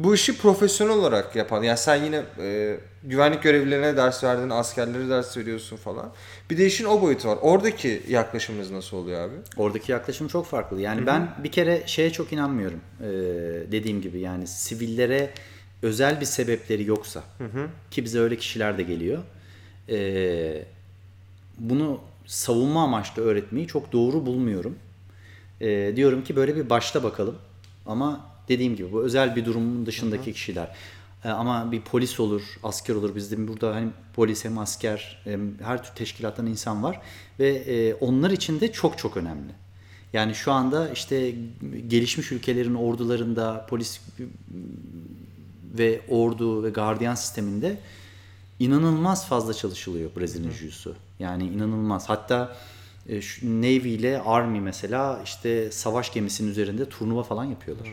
[0.05, 1.63] bu işi profesyonel olarak yapan.
[1.63, 6.13] Yani sen yine e, güvenlik görevlilerine ders verdin, askerlere ders veriyorsun falan.
[6.51, 7.39] Bir de işin o boyutu var.
[7.43, 9.35] Oradaki yaklaşımınız nasıl oluyor abi?
[9.57, 10.81] Oradaki yaklaşım çok farklı.
[10.81, 12.81] Yani ben bir kere şeye çok inanmıyorum.
[13.01, 13.07] Ee,
[13.73, 15.31] dediğim gibi yani sivillere
[15.83, 17.23] özel bir sebepleri yoksa
[17.91, 19.19] ki bize öyle kişiler de geliyor.
[19.89, 20.65] Ee,
[21.59, 24.79] bunu savunma amaçlı öğretmeyi çok doğru bulmuyorum.
[25.61, 27.37] Ee, diyorum ki böyle bir başta bakalım.
[27.87, 30.77] Ama dediğim gibi bu özel bir durumun dışındaki kişiler.
[31.25, 33.15] Ee, ama bir polis olur, asker olur.
[33.15, 37.01] Bizde burada hani polis hem asker hem her tür teşkilattan insan var
[37.39, 39.53] ve e, onlar için de çok çok önemli.
[40.13, 41.35] Yani şu anda işte
[41.89, 44.01] gelişmiş ülkelerin ordularında polis
[45.79, 47.79] ve ordu ve gardiyan sisteminde
[48.59, 52.09] inanılmaz fazla çalışılıyor Brezilya'nın jiu Yani inanılmaz.
[52.09, 52.57] Hatta
[53.09, 57.89] e, Navy ile Army mesela işte savaş gemisinin üzerinde turnuva falan yapıyorlar.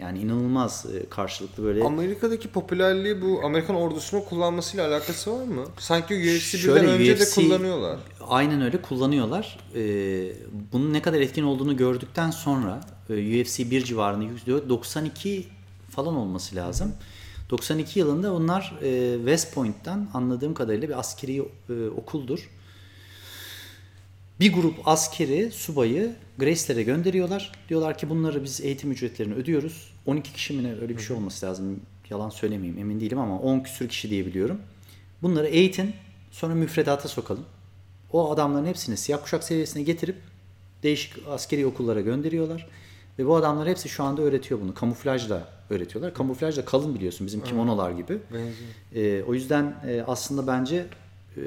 [0.00, 5.64] Yani inanılmaz e, karşılıklı böyle Amerika'daki popülerliği bu Amerikan ordusunun kullanmasıyla alakası var mı?
[5.78, 7.98] Sanki UFC Şöyle, birden önce de UFC kullanıyorlar.
[8.28, 9.58] Aynen öyle kullanıyorlar.
[9.74, 10.32] Ee,
[10.72, 15.46] bunun ne kadar etkin olduğunu gördükten sonra e, UFC 1 civarında yüzde 92
[15.90, 16.92] falan olması lazım.
[17.50, 21.42] 92 yılında onlar e, West Point'ten anladığım kadarıyla bir askeri e,
[21.96, 22.50] okuldur.
[24.40, 27.52] Bir grup askeri subayı Grace'lere gönderiyorlar.
[27.68, 29.89] Diyorlar ki bunları biz eğitim ücretlerini ödüyoruz.
[30.06, 31.80] 12 kişi mi ne öyle bir şey olması lazım.
[32.10, 34.60] Yalan söylemeyeyim emin değilim ama 10 küsür kişi diye biliyorum.
[35.22, 35.94] Bunları eğitin
[36.30, 37.44] sonra müfredata sokalım.
[38.12, 40.16] O adamların hepsini siyah kuşak seviyesine getirip
[40.82, 42.66] değişik askeri okullara gönderiyorlar.
[43.18, 44.74] Ve bu adamlar hepsi şu anda öğretiyor bunu.
[44.74, 46.14] Kamuflajla öğretiyorlar.
[46.14, 48.18] Kamuflaj da kalın biliyorsun bizim kimonolar gibi.
[48.94, 50.86] Ee, o yüzden e, aslında bence
[51.36, 51.42] e,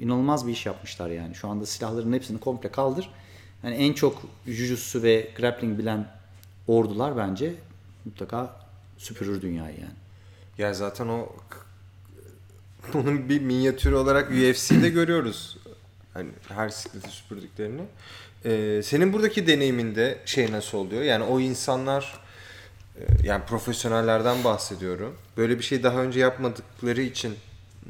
[0.00, 1.34] inanılmaz bir iş yapmışlar yani.
[1.34, 3.10] Şu anda silahların hepsini komple kaldır.
[3.64, 6.06] Yani en çok jujutsu ve grappling bilen
[6.66, 7.54] ordular bence
[8.04, 8.56] mutlaka
[8.98, 9.94] süpürür dünyayı yani.
[10.58, 11.28] Ya zaten o
[12.94, 15.58] onun bir minyatürü olarak UFC'de görüyoruz.
[16.14, 17.82] Hani her sikleti süpürdüklerini.
[18.44, 21.02] Ee, senin buradaki deneyiminde şey nasıl oluyor?
[21.02, 22.20] Yani o insanlar
[22.96, 25.16] e, yani profesyonellerden bahsediyorum.
[25.36, 27.34] Böyle bir şey daha önce yapmadıkları için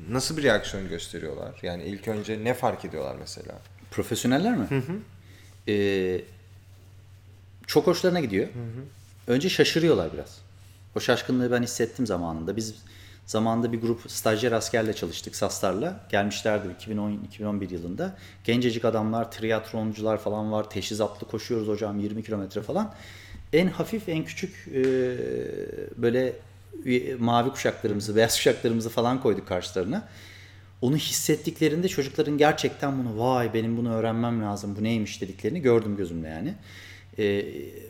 [0.09, 1.61] nasıl bir reaksiyon gösteriyorlar?
[1.63, 3.55] Yani ilk önce ne fark ediyorlar mesela?
[3.91, 4.67] Profesyoneller mi?
[5.69, 6.21] Ee,
[7.73, 8.49] çok hoşlarına gidiyor.
[9.27, 10.39] Önce şaşırıyorlar biraz.
[10.97, 12.57] O şaşkınlığı ben hissettim zamanında.
[12.57, 12.75] Biz
[13.27, 16.07] zamanında bir grup stajyer askerle çalıştık Saslar'la.
[16.11, 18.17] Gelmişlerdi 2010-2011 yılında.
[18.45, 20.71] Gencecik adamlar, triatroncular falan var.
[20.71, 22.95] Teşhizatlı koşuyoruz hocam 20 kilometre falan.
[23.53, 24.85] En hafif, en küçük e,
[25.97, 26.33] böyle
[26.87, 30.09] e, mavi kuşaklarımızı, beyaz kuşaklarımızı falan koyduk karşılarına.
[30.81, 36.29] Onu hissettiklerinde çocukların gerçekten bunu vay benim bunu öğrenmem lazım bu neymiş dediklerini gördüm gözümle
[36.29, 36.55] yani.
[37.19, 37.45] Ee,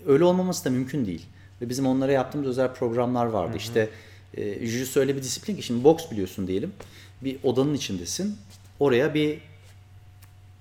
[0.06, 1.26] öyle olmaması da mümkün değil.
[1.60, 3.56] Ve bizim onlara yaptığımız özel programlar vardı.
[3.56, 3.90] İşte
[4.34, 6.72] e, jiu öyle bir disiplin ki şimdi boks biliyorsun diyelim.
[7.20, 8.36] Bir odanın içindesin.
[8.80, 9.38] Oraya bir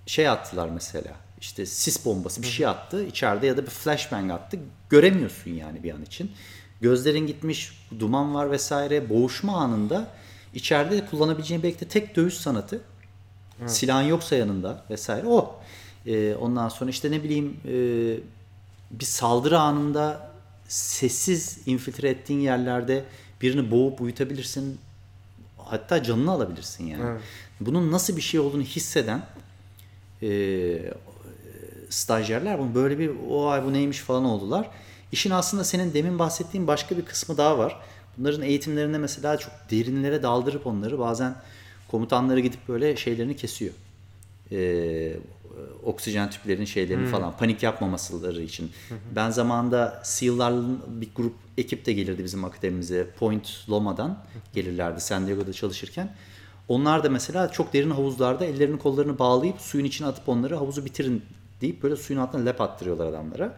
[0.05, 1.11] şey attılar mesela.
[1.41, 4.59] İşte sis bombası bir şey attı içeride ya da bir flashbang attı.
[4.89, 6.31] Göremiyorsun yani bir an için.
[6.81, 9.09] Gözlerin gitmiş, duman var vesaire.
[9.09, 10.07] Boğuşma anında
[10.53, 12.81] içeride kullanabileceğin belki de tek dövüş sanatı.
[13.67, 15.61] Silahın yoksa yanında vesaire o.
[16.05, 17.73] Ee, ondan sonra işte ne bileyim e,
[18.91, 20.31] bir saldırı anında
[20.67, 23.03] sessiz infiltre ettiğin yerlerde
[23.41, 24.79] birini boğup uyutabilirsin.
[25.57, 27.03] Hatta canını alabilirsin yani.
[27.05, 27.21] Evet.
[27.59, 29.25] Bunun nasıl bir şey olduğunu hisseden
[30.21, 30.29] e,
[31.89, 34.69] stajyerler bunu böyle bir o ay bu neymiş falan oldular.
[35.11, 37.79] İşin aslında senin demin bahsettiğin başka bir kısmı daha var.
[38.17, 41.35] Bunların eğitimlerinde mesela çok derinlere daldırıp onları bazen
[41.91, 43.73] komutanları gidip böyle şeylerini kesiyor.
[44.51, 45.13] Ee,
[45.83, 48.71] oksijen tüplerinin şeylerini falan panik yapmamasıları için.
[49.15, 53.07] Ben zamanında SEAL'ların bir grup ekip de gelirdi bizim akademimize.
[53.19, 54.17] Point Loma'dan
[54.53, 56.15] gelirlerdi San Diego'da çalışırken.
[56.67, 61.23] Onlar da mesela çok derin havuzlarda ellerini kollarını bağlayıp suyun içine atıp onları havuzu bitirin
[61.61, 63.57] deyip böyle suyun altına lep attırıyorlar adamlara.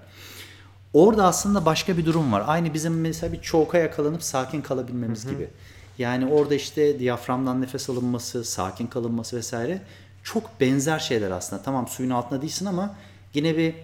[0.94, 2.44] Orada aslında başka bir durum var.
[2.48, 5.50] Aynı bizim mesela bir çoğuka yakalanıp sakin kalabilmemiz gibi.
[5.98, 9.82] Yani orada işte diyaframdan nefes alınması, sakin kalınması vesaire
[10.24, 11.62] çok benzer şeyler aslında.
[11.62, 12.96] Tamam suyun altında değilsin ama
[13.34, 13.76] yine bir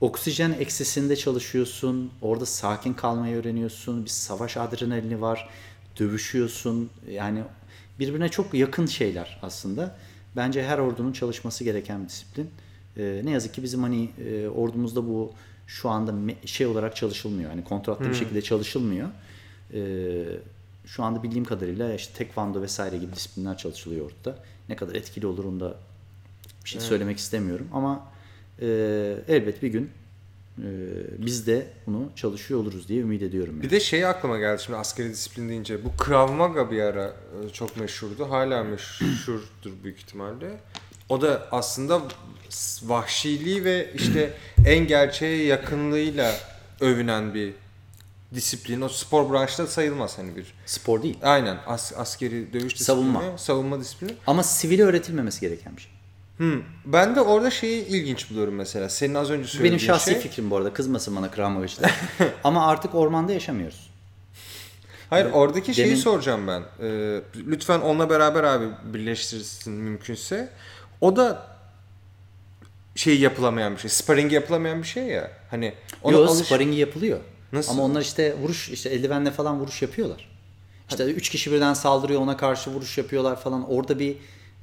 [0.00, 2.10] oksijen eksisinde çalışıyorsun.
[2.22, 4.04] Orada sakin kalmayı öğreniyorsun.
[4.04, 5.48] Bir savaş adrenalini var.
[5.98, 6.90] Dövüşüyorsun.
[7.10, 7.42] Yani
[7.98, 9.96] birbirine çok yakın şeyler aslında.
[10.36, 12.50] Bence her ordunun çalışması gereken bir disiplin.
[12.96, 15.32] Ee, ne yazık ki bizim hani e, ordumuzda bu
[15.66, 17.50] şu anda şey olarak çalışılmıyor.
[17.50, 19.08] Hani kontratlı bir şekilde çalışılmıyor.
[19.74, 19.80] e,
[20.86, 24.38] şu anda bildiğim kadarıyla işte tekvando vesaire gibi disiplinler çalışılıyor orada.
[24.68, 25.74] Ne kadar etkili olur onu da
[26.64, 28.06] bir şey söylemek istemiyorum ama
[28.60, 28.66] e,
[29.28, 29.90] elbet bir gün
[30.58, 30.68] e,
[31.18, 33.54] biz de bunu çalışıyor oluruz diye ümit ediyorum.
[33.54, 33.62] Yani.
[33.62, 35.84] Bir de şey aklıma geldi şimdi askeri disiplin deyince.
[35.84, 38.30] Bu Krav Maga bir ara e, çok meşhurdu.
[38.30, 40.60] Hala meşhurdur büyük ihtimalle.
[41.08, 42.02] O da aslında
[42.82, 44.32] vahşiliği ve işte
[44.66, 46.34] en gerçeğe yakınlığıyla
[46.80, 47.52] övünen bir
[48.34, 48.80] disiplin.
[48.80, 50.54] O spor branşta sayılmaz hani bir.
[50.66, 51.18] Spor değil.
[51.22, 52.84] Aynen as, askeri dövüş disiplini.
[52.86, 53.38] Savunma.
[53.38, 54.14] Savunma disiplini.
[54.26, 55.90] Ama sivile öğretilmemesi gereken bir şey.
[56.36, 56.62] Hmm.
[56.84, 58.88] Ben de orada şeyi ilginç buluyorum mesela.
[58.88, 60.20] Senin az önce söylediğin Benim şahsi şey.
[60.20, 61.94] fikrim bu arada kızmasın bana Maga'cılar.
[62.44, 63.90] Ama artık ormanda yaşamıyoruz.
[65.10, 66.62] Hayır oradaki şeyi Demin- soracağım ben.
[66.82, 70.48] Ee, lütfen onunla beraber abi birleştirsin mümkünse.
[71.00, 71.46] O da
[72.94, 73.90] şey yapılamayan bir şey.
[73.90, 75.30] Sparring yapılamayan bir şey ya.
[75.50, 77.20] Hani Yok alış- sparringi yapılıyor.
[77.52, 77.72] Nasıl?
[77.72, 80.28] Ama onlar işte vuruş işte eldivenle falan vuruş yapıyorlar.
[80.90, 83.70] İşte üç kişi birden saldırıyor ona karşı vuruş yapıyorlar falan.
[83.70, 84.16] Orada bir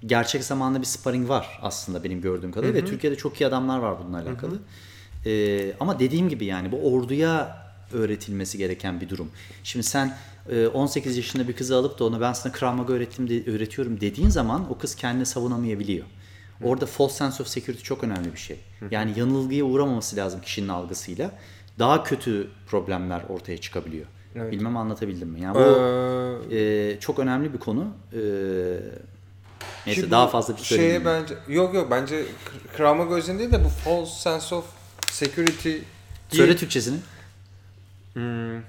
[0.06, 2.82] gerçek zamanlı bir sparring var aslında benim gördüğüm kadarıyla.
[2.82, 4.60] Ve Türkiye'de çok iyi adamlar var bununla alakalı.
[5.26, 7.58] Ee, ama dediğim gibi yani bu orduya
[7.94, 9.32] öğretilmesi gereken bir durum.
[9.64, 10.18] Şimdi sen
[10.50, 14.02] e, 18 yaşında bir kızı alıp da ona ben sana Krav Maga öğrettim de, öğretiyorum
[14.02, 16.06] dediğin zaman o kız kendini savunamayabiliyor.
[16.64, 18.58] Orada false sense of security çok önemli bir şey.
[18.92, 21.32] Yani yanılgıya uğramaması lazım kişinin algısıyla.
[21.80, 24.06] Daha kötü problemler ortaya çıkabiliyor.
[24.36, 24.52] Evet.
[24.52, 25.42] Bilmem anlatabildim mi?
[25.42, 25.60] Yani bu
[26.52, 27.88] Ee, e, çok önemli bir konu.
[28.14, 28.20] E,
[29.86, 31.04] neyse bu daha fazla bir şey söyleyeyim.
[31.06, 32.26] bence yok yok bence
[32.78, 34.66] Krav Maga özelinde değil de bu false sense of
[35.12, 35.78] security.
[36.30, 36.98] Söyle Türkçesini.
[38.14, 38.62] Hmm.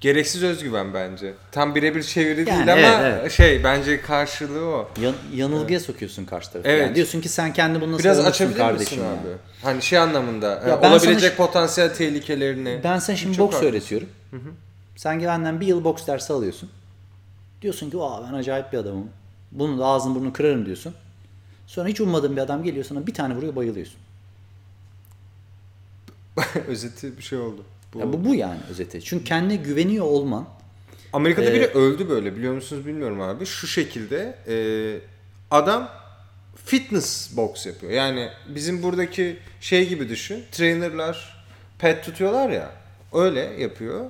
[0.00, 1.34] Gereksiz özgüven bence.
[1.52, 3.32] Tam birebir çeviri Yani değil ama evet, evet.
[3.32, 4.88] şey bence karşılığı o.
[5.00, 6.68] Yan- yanılgıya sokuyorsun karşı tarafı.
[6.68, 6.82] Evet.
[6.82, 9.20] Yani diyorsun ki sen kendi bunu nasıl Biraz açabilir kardeşim misin yani.
[9.20, 9.28] abi?
[9.62, 12.80] Hani şey anlamında Ya e, ben olabilecek sana- potansiyel tehlikelerini.
[12.84, 13.72] Ben sana şimdi boks haklısın.
[13.72, 14.08] öğretiyorum.
[14.96, 16.70] Sen benden bir yıl boks dersi alıyorsun.
[17.62, 19.08] Diyorsun ki Aa, ben acayip bir adamım.
[19.52, 20.94] Bunu da ağzını burnunu kırarım diyorsun.
[21.66, 23.96] Sonra hiç ummadığın bir adam geliyor sana bir tane vuruyor bayılıyorsun.
[26.68, 27.62] Özeti bir şey oldu.
[27.94, 27.98] Bu.
[27.98, 29.00] Ya bu, bu yani özeti.
[29.04, 30.46] Çünkü kendine güveniyor olman
[31.12, 33.46] Amerika'da Ee, biri öldü böyle biliyor musunuz bilmiyorum abi.
[33.46, 34.56] Şu şekilde e,
[35.50, 35.88] adam
[36.64, 37.92] fitness box yapıyor.
[37.92, 40.44] Yani bizim buradaki şey gibi düşün.
[40.52, 41.44] Trainerlar
[41.78, 42.72] pet tutuyorlar ya.
[43.12, 44.04] Öyle yapıyor.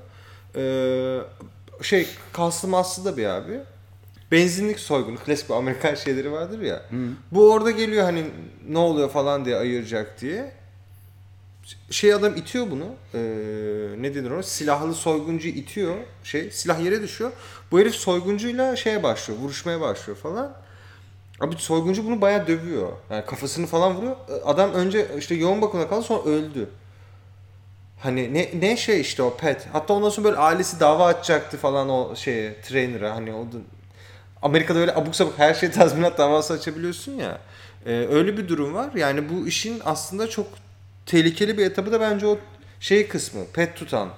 [0.57, 1.19] Ee,
[1.83, 3.61] şey kaslı maslı da bir abi.
[4.33, 5.17] Benzinlik soygunu.
[5.17, 6.83] Klasik Amerikan şeyleri vardır ya.
[7.33, 8.25] Bu orada geliyor hani
[8.69, 10.53] ne oluyor falan diye ayıracak diye.
[11.91, 12.85] Şey adam itiyor bunu.
[13.15, 13.19] Ee,
[14.03, 14.43] ne denir o?
[14.43, 15.97] Silahlı soyguncu itiyor.
[16.25, 17.33] Şey silah yere düşüyor.
[17.71, 19.41] Bu herif soyguncuyla şeye başlıyor.
[19.41, 20.53] Vuruşmaya başlıyor falan.
[21.41, 22.93] Abi soyguncu bunu bayağı dövüyor.
[23.11, 24.17] Yani kafasını falan vuruyor.
[24.45, 26.69] Adam önce işte yoğun bakımda kaldı sonra öldü.
[28.01, 29.67] Hani ne ne şey işte o pet.
[29.73, 33.57] Hatta ondan sonra böyle ailesi dava açacaktı falan o şeye trainer'a hani o da
[34.43, 37.39] Amerika'da öyle abuk sabuk her şey tazminat davası açabiliyorsun ya.
[37.87, 38.91] Ee, öyle bir durum var.
[38.95, 40.47] Yani bu işin aslında çok
[41.07, 42.39] tehlikeli bir etabı da bence o
[42.81, 43.41] şey kısmı.
[43.53, 44.11] Pet tutan.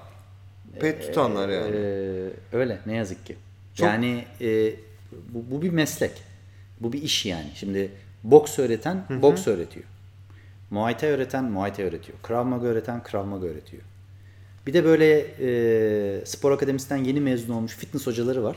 [0.80, 1.76] Pet tutanlar yani.
[1.76, 3.36] Ee, öyle ne yazık ki.
[3.74, 4.72] Çok- Yani e,
[5.28, 6.12] bu, bu bir meslek.
[6.80, 7.50] Bu bir iş yani.
[7.54, 7.90] Şimdi
[8.24, 9.86] boks öğreten boks öğretiyor.
[10.70, 12.18] Muay Thai öğreten Muay Thai öğretiyor.
[12.22, 13.82] Krav Maga öğreten Krav Maga öğretiyor.
[14.66, 18.56] Bir de böyle e, spor akademisinden yeni mezun olmuş fitness hocaları var.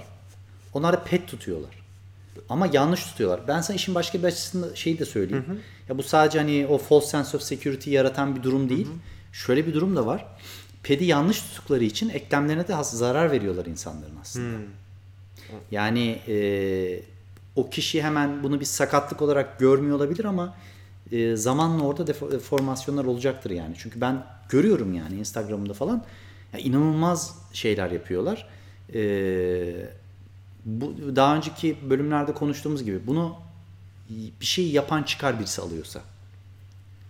[0.74, 1.81] Onlar da pet tutuyorlar.
[2.49, 3.47] Ama yanlış tutuyorlar.
[3.47, 5.45] Ben sana işin başka bir açısında şeyi de söyleyeyim.
[5.89, 8.88] Ya bu sadece hani o false sense of security yaratan bir durum değil.
[9.32, 10.25] Şöyle bir durum da var.
[10.84, 14.58] Pedi yanlış tuttukları için eklemlerine de zarar veriyorlar insanların aslında.
[15.71, 16.99] Yani e,
[17.56, 20.56] o kişi hemen bunu bir sakatlık olarak görmüyor olabilir ama
[21.12, 23.75] e, zamanla orada defo- deformasyonlar olacaktır yani.
[23.77, 26.04] Çünkü ben görüyorum yani Instagram'da falan
[26.54, 28.47] ya inanılmaz şeyler yapıyorlar.
[28.93, 29.01] E,
[30.65, 33.36] bu daha önceki bölümlerde konuştuğumuz gibi bunu
[34.10, 36.02] bir şey yapan çıkar birisi alıyorsa.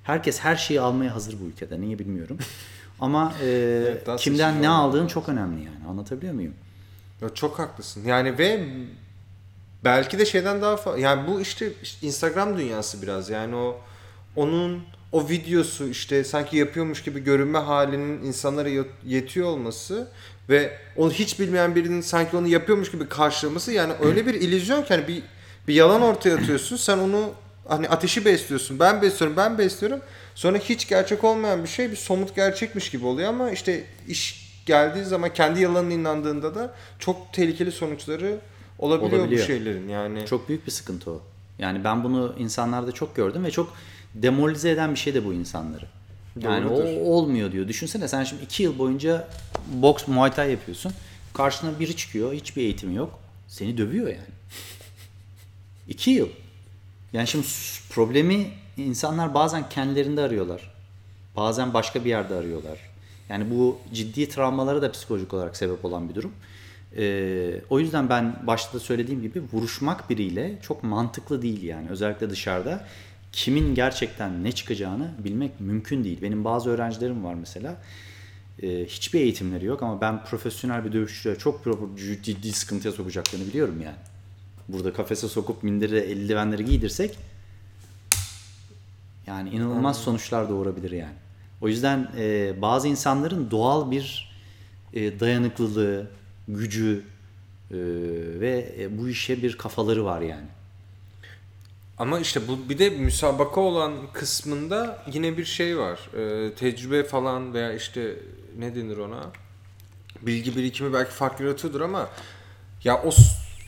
[0.04, 1.82] Herkes her şeyi almaya hazır bu ülkede.
[1.82, 2.38] Niye bilmiyorum.
[3.00, 3.48] Ama e,
[4.06, 5.88] daha kimden ne aldığın çok önemli yani.
[5.90, 6.54] Anlatabiliyor muyum?
[7.22, 8.06] Ya çok haklısın.
[8.06, 8.68] Yani ve
[9.84, 13.82] belki de şeyden daha fazla yani bu işte, işte Instagram dünyası biraz yani o
[14.36, 20.08] onun o videosu işte sanki yapıyormuş gibi görünme halinin insanlara yet- yetiyor olması
[20.52, 24.88] ve onu hiç bilmeyen birinin sanki onu yapıyormuş gibi karşılaması yani öyle bir illüzyon ki
[24.94, 25.24] hani bir
[25.68, 27.30] bir yalan ortaya atıyorsun sen onu
[27.68, 30.00] hani ateşi besliyorsun ben besliyorum ben besliyorum
[30.36, 35.04] sonra hiç gerçek olmayan bir şey bir somut gerçekmiş gibi oluyor ama işte iş geldiği
[35.06, 38.40] zaman kendi yalanına inandığında da çok tehlikeli sonuçları
[38.80, 39.42] olabiliyor, Olabiliyor.
[39.42, 40.26] bu şeylerin yani.
[40.26, 41.22] Çok büyük bir sıkıntı o.
[41.60, 43.74] Yani ben bunu insanlarda çok gördüm ve çok
[44.16, 45.86] demoralize eden bir şey de bu insanları.
[46.40, 47.02] Yani o Doğrudur.
[47.02, 47.68] olmuyor diyor.
[47.68, 49.28] Düşünsene sen şimdi 2 yıl boyunca
[49.74, 50.94] boks muay thai yapıyorsun.
[51.34, 52.34] Karşına biri çıkıyor.
[52.34, 53.20] Hiçbir eğitimi yok.
[53.48, 54.32] Seni dövüyor yani.
[55.88, 56.30] 2 yıl.
[57.14, 57.46] Yani şimdi
[57.90, 60.74] problemi insanlar bazen kendilerinde arıyorlar.
[61.36, 62.78] Bazen başka bir yerde arıyorlar.
[63.30, 66.32] Yani bu ciddi travmalara da psikolojik olarak sebep olan bir durum.
[66.98, 71.90] Ee, o yüzden ben başta da söylediğim gibi vuruşmak biriyle çok mantıklı değil yani.
[71.90, 72.88] Özellikle dışarıda
[73.32, 76.22] kimin gerçekten ne çıkacağını bilmek mümkün değil.
[76.22, 77.82] Benim bazı öğrencilerim var mesela.
[78.64, 81.62] Ee, hiçbir eğitimleri yok ama ben profesyonel bir dövüşçüye çok
[82.24, 83.96] ciddi sıkıntıya sokacaklarını biliyorum yani.
[84.68, 87.18] Burada kafese sokup minderi, eldivenleri giydirsek
[89.28, 91.16] yani inanılmaz sonuçlar doğurabilir yani.
[91.62, 94.32] O yüzden e, bazı insanların doğal bir
[94.94, 96.08] e, dayanıklılığı,
[96.48, 97.04] gücü
[97.72, 97.78] e,
[98.40, 100.48] ve e, bu işe bir kafaları var yani.
[102.02, 106.00] Ama işte bu bir de müsabaka olan kısmında yine bir şey var.
[106.18, 108.16] Ee, tecrübe falan veya işte
[108.58, 109.24] ne denir ona?
[110.22, 112.10] Bilgi birikimi belki farklı yaratıyordur ama
[112.84, 113.10] ya o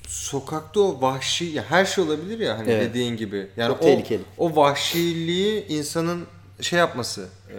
[0.07, 2.89] sokakta o vahşi ya her şey olabilir ya hani Evet.
[2.89, 3.47] dediğin gibi.
[3.57, 4.21] Yani Çok o, tehlikeli.
[4.37, 6.25] o vahşiliği insanın
[6.61, 7.57] şey yapması e,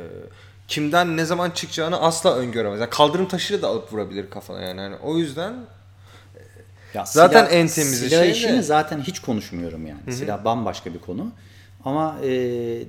[0.69, 2.81] kimden ne zaman çıkacağını asla öngöremez.
[2.81, 4.81] Yani kaldırım taşıyla da alıp vurabilir kafana yani.
[4.81, 5.55] Hani o yüzden
[6.95, 10.13] Ya Zaten en temizi silah şey işini de- zaten hiç konuşmuyorum yani.
[10.13, 11.33] Silah bambaşka bir konu.
[11.85, 12.29] Ama e,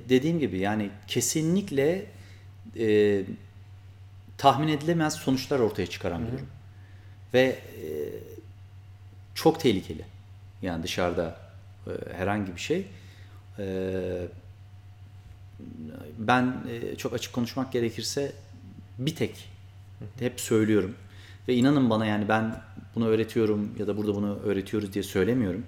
[0.08, 2.06] dediğim gibi yani kesinlikle
[2.78, 3.22] e,
[4.38, 6.46] tahmin edilemez sonuçlar ortaya bir durum.
[7.34, 7.86] Ve e,
[9.34, 10.04] çok tehlikeli.
[10.62, 11.36] Yani dışarıda
[11.86, 12.86] e, herhangi bir şey.
[13.58, 13.64] E,
[16.18, 18.32] ben e, çok açık konuşmak gerekirse
[18.98, 19.48] bir tek
[20.18, 20.94] hep söylüyorum.
[21.48, 22.60] Ve inanın bana yani ben
[22.96, 25.64] bunu öğretiyorum ya da burada bunu öğretiyoruz diye söylemiyorum.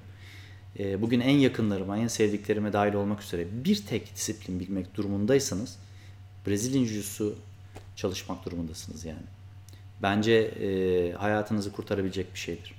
[0.78, 5.78] E, bugün en yakınlarıma, en sevdiklerime dahil olmak üzere bir tek disiplin bilmek durumundaysanız
[6.46, 7.32] Brezilya Jiu-Jitsu
[7.96, 9.26] çalışmak durumundasınız yani.
[10.02, 12.74] Bence e, hayatınızı kurtarabilecek bir şeydir.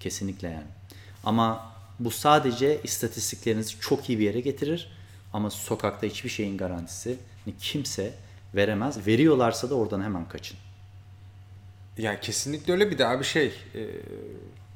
[0.00, 0.66] Kesinlikle yani.
[1.24, 4.88] Ama bu sadece istatistiklerinizi çok iyi bir yere getirir.
[5.32, 7.16] Ama sokakta hiçbir şeyin garantisi
[7.60, 8.14] kimse
[8.54, 9.06] veremez.
[9.06, 10.58] Veriyorlarsa da oradan hemen kaçın.
[11.98, 13.46] Yani kesinlikle öyle bir daha bir şey.
[13.74, 13.86] e,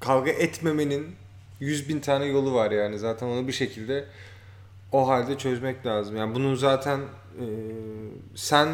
[0.01, 1.17] kavga etmemenin
[1.61, 2.99] yüz bin tane yolu var yani.
[2.99, 4.05] Zaten onu bir şekilde
[4.93, 6.17] o halde çözmek lazım.
[6.17, 6.99] Yani bunun zaten
[7.41, 7.45] e,
[8.35, 8.69] sen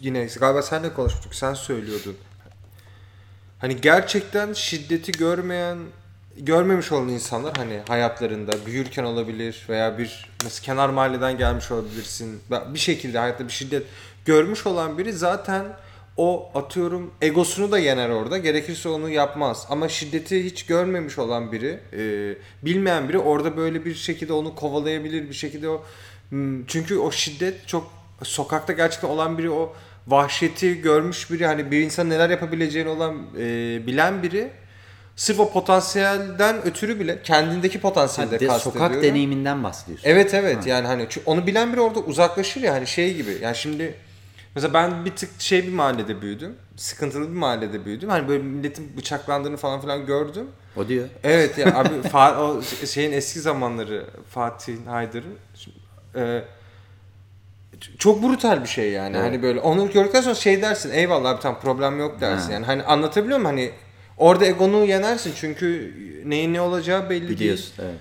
[0.00, 1.34] yine galiba senle konuşmuştuk.
[1.34, 2.16] Sen söylüyordun.
[3.58, 5.78] Hani gerçekten şiddeti görmeyen
[6.36, 12.40] görmemiş olan insanlar hani hayatlarında büyürken olabilir veya bir mesela kenar mahalleden gelmiş olabilirsin.
[12.50, 13.86] Bir şekilde hayatta bir şiddet
[14.24, 15.64] görmüş olan biri zaten
[16.16, 18.38] o atıyorum egosunu da yener orada.
[18.38, 19.66] Gerekirse onu yapmaz.
[19.70, 22.34] Ama şiddeti hiç görmemiş olan biri, e,
[22.66, 25.84] bilmeyen biri orada böyle bir şekilde onu kovalayabilir bir şekilde o
[26.32, 27.90] Hmm, çünkü o şiddet çok
[28.22, 29.72] sokakta gerçekten olan biri o
[30.06, 33.42] vahşeti görmüş biri hani bir insan neler yapabileceğini olan e,
[33.86, 34.50] bilen biri
[35.16, 38.90] sırf o potansiyelden ötürü bile kendindeki potansiyeli de kastediyorum.
[38.90, 40.08] sokak deneyiminden bahsediyorsun.
[40.08, 43.38] Evet evet yani hani onu bilen biri orada uzaklaşır ya hani şey gibi.
[43.42, 43.94] Yani şimdi
[44.54, 46.56] mesela ben bir tık şey bir mahallede büyüdüm.
[46.76, 48.08] Sıkıntılı bir mahallede büyüdüm.
[48.08, 50.46] Hani böyle milletin bıçaklandığını falan filan gördüm.
[50.76, 51.08] O diyor.
[51.24, 55.38] Evet ya abi Fa- o şeyin eski zamanları Fatih Haydar'ın
[56.16, 56.44] e,
[57.98, 59.16] çok brutal bir şey yani.
[59.16, 59.26] Evet.
[59.26, 62.46] Hani böyle onu gördükten sonra şey dersin eyvallah abi tamam problem yok dersin.
[62.46, 62.52] Ha.
[62.52, 63.44] Yani hani anlatabiliyor muyum?
[63.44, 63.70] Hani
[64.16, 65.94] orada egonu yenersin çünkü
[66.26, 67.38] neyin ne olacağı belli değil.
[67.40, 67.72] Biliyorsun.
[67.78, 67.94] Evet.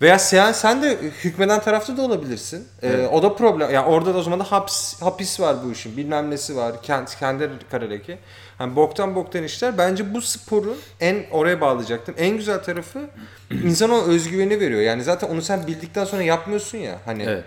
[0.00, 2.68] Veya sen, sen de hükmeden tarafta da olabilirsin.
[2.82, 3.10] Ee, Evet.
[3.12, 3.70] o da problem.
[3.70, 5.96] Yani orada da o zaman da hapis, hapis var bu işin.
[5.96, 6.82] Bilmem nesi var.
[6.82, 8.18] Kendi, kendi karaleki.
[8.58, 9.78] Hani boktan boktan işler.
[9.78, 12.14] Bence bu sporun en oraya bağlayacaktım.
[12.18, 13.00] En güzel tarafı
[13.64, 14.80] insana o özgüveni veriyor.
[14.80, 16.98] Yani zaten onu sen bildikten sonra yapmıyorsun ya.
[17.04, 17.44] Hani Evet.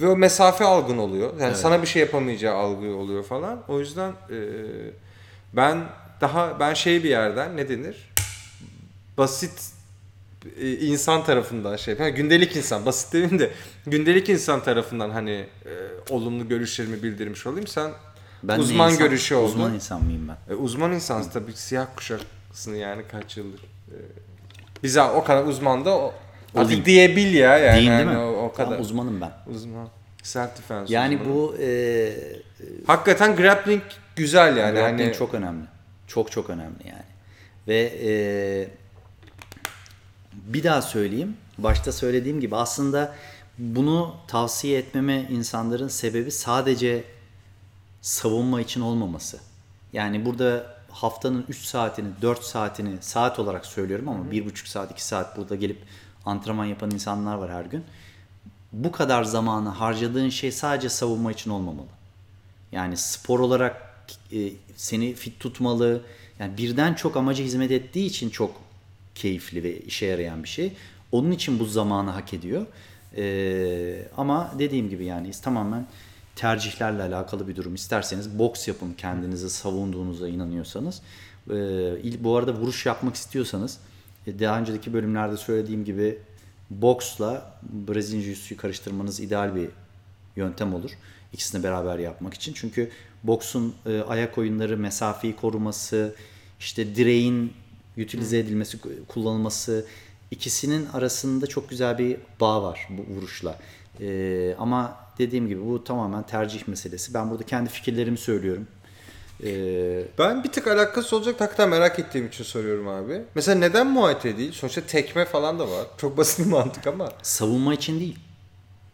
[0.00, 1.32] ve o mesafe algın oluyor.
[1.32, 1.56] Yani Evet.
[1.56, 3.62] sana bir şey yapamayacağı algı oluyor falan.
[3.68, 4.36] O yüzden e,
[5.52, 5.84] ben
[6.20, 8.10] daha ben şey bir yerden ne denir?
[9.18, 9.77] Basit
[10.80, 12.16] insan tarafından şey yapıyorum.
[12.16, 13.50] Gündelik insan, basit demeyeyim de
[13.86, 15.70] gündelik insan tarafından hani e,
[16.10, 17.66] olumlu görüşlerimi bildirmiş olayım.
[17.66, 17.90] Sen
[18.42, 19.48] Ben uzman insan- görüşü oldun.
[19.48, 20.52] Uzman insan mıyım ben?
[20.54, 23.60] E, uzman insansın tabii siyah kuşaksın yani kaç yıldır.
[23.88, 23.96] E,
[24.82, 26.14] bize o kadar uzman da o,
[26.54, 27.76] artık diyebil ya yani.
[27.80, 28.22] Diyeyim değil yani mi?
[28.38, 28.64] O, o kadar.
[28.68, 29.32] Tamam, uzmanım ben.
[29.54, 29.88] Uzman.
[30.22, 31.34] Self defense Yani uzmanı.
[31.34, 32.12] bu e,
[32.86, 33.82] Hakikaten grappling
[34.16, 34.74] güzel yani.
[34.78, 35.64] grappling hani çok önemli.
[36.06, 37.02] Çok çok önemli yani.
[37.68, 38.10] Ve e,
[40.48, 41.36] bir daha söyleyeyim.
[41.58, 43.14] Başta söylediğim gibi aslında
[43.58, 47.04] bunu tavsiye etmeme insanların sebebi sadece
[48.00, 49.38] savunma için olmaması.
[49.92, 55.36] Yani burada haftanın 3 saatini, 4 saatini saat olarak söylüyorum ama 1,5 saat, 2 saat
[55.36, 55.78] burada gelip
[56.24, 57.84] antrenman yapan insanlar var her gün.
[58.72, 61.86] Bu kadar zamanı harcadığın şey sadece savunma için olmamalı.
[62.72, 63.82] Yani spor olarak
[64.32, 66.02] e, seni fit tutmalı.
[66.38, 68.67] Yani birden çok amaca hizmet ettiği için çok
[69.18, 70.72] keyifli ve işe yarayan bir şey.
[71.12, 72.66] Onun için bu zamanı hak ediyor.
[73.16, 75.86] Ee, ama dediğim gibi yani tamamen
[76.36, 77.74] tercihlerle alakalı bir durum.
[77.74, 81.02] İsterseniz boks yapın kendinizi savunduğunuza inanıyorsanız.
[81.50, 83.78] Ee, bu arada vuruş yapmak istiyorsanız
[84.26, 86.18] e, daha önceki bölümlerde söylediğim gibi
[86.70, 89.68] boksla Brezilya Jiu-Jitsu'yu karıştırmanız ideal bir
[90.36, 90.90] yöntem olur.
[91.32, 92.52] İkisini beraber yapmak için.
[92.52, 92.90] Çünkü
[93.24, 96.14] boksun e, ayak oyunları, mesafeyi koruması,
[96.60, 97.52] işte direğin
[98.04, 98.78] utilize edilmesi,
[99.08, 99.86] kullanılması
[100.30, 103.58] ikisinin arasında çok güzel bir bağ var bu vuruşla.
[104.00, 107.14] E, ama dediğim gibi bu tamamen tercih meselesi.
[107.14, 108.66] Ben burada kendi fikirlerimi söylüyorum.
[109.44, 109.50] E,
[110.18, 113.22] Ben bir tık alakası olacak hakikaten merak ettiğim için soruyorum abi.
[113.34, 114.52] Mesela neden Muay Thai değil?
[114.52, 115.86] Sonuçta tekme falan da var.
[115.98, 117.12] Çok basit bir mantık ama.
[117.22, 118.18] savunma için değil.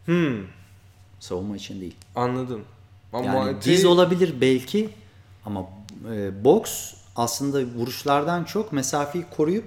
[0.05, 0.39] Hmm,
[1.21, 1.95] Savunma için değil.
[2.15, 2.65] anladım.
[3.13, 4.89] Ama Yani Muay Thai- diz olabilir belki
[5.45, 5.67] ama
[6.15, 9.65] e, boks aslında vuruşlardan çok mesafeyi koruyup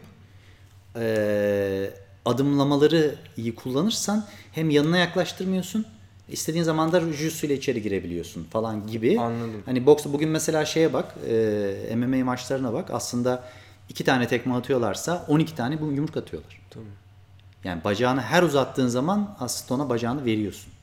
[0.96, 1.92] e,
[2.26, 5.86] adımlamaları iyi kullanırsan hem yanına yaklaştırmıyorsun
[6.30, 9.20] istediğin zaman da jiu ile içeri girebiliyorsun falan gibi.
[9.20, 9.64] Anladım.
[9.66, 13.44] Hani boksta bugün mesela şeye bak e, MMA maçlarına bak aslında
[13.90, 16.62] iki tane tekme atıyorlarsa 12 tane bu yumruk atıyorlar.
[16.70, 16.90] Tamam.
[17.64, 20.74] Yani bacağını her uzattığın zaman aslında ona bacağını veriyorsun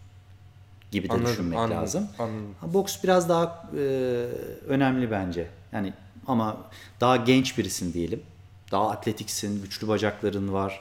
[0.90, 2.08] gibi de Anladım, düşünmek anladım, lazım.
[2.18, 2.54] anladım.
[2.60, 3.80] Ha, Boks biraz daha e,
[4.68, 5.46] önemli bence.
[5.72, 5.92] Yani
[6.26, 6.56] ama
[7.00, 8.22] daha genç birisin diyelim.
[8.72, 10.80] Daha atletiksin, güçlü bacakların var.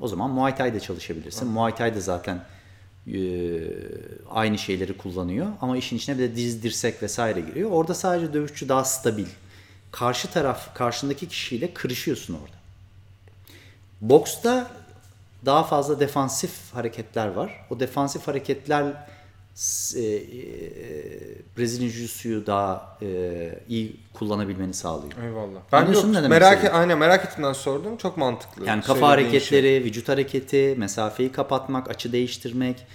[0.00, 1.48] O zaman Muay Thai'de çalışabilirsin.
[1.48, 2.44] Muay Thai de zaten
[3.06, 3.18] e,
[4.30, 5.46] aynı şeyleri kullanıyor.
[5.60, 7.70] Ama işin içine bir de diz, dirsek vesaire giriyor.
[7.70, 9.26] Orada sadece dövüşçü daha stabil.
[9.92, 12.56] Karşı taraf, karşındaki kişiyle kırışıyorsun orada.
[14.00, 14.70] Boksta
[15.46, 17.66] daha fazla defansif hareketler var.
[17.70, 18.84] O defansif hareketler
[19.96, 20.22] e, e,
[21.58, 25.12] Brezilya Jiu-Jitsu'yu daha e, iyi kullanabilmeni sağlıyor.
[25.22, 25.60] Eyvallah.
[25.72, 26.76] Ben yok, ne merak istediğim?
[26.76, 27.96] aynen merak ettiğimden sordum.
[27.96, 28.66] Çok mantıklı.
[28.66, 29.84] Yani kafa hareketleri, şey.
[29.84, 32.86] vücut hareketi, mesafeyi kapatmak, açı değiştirmek.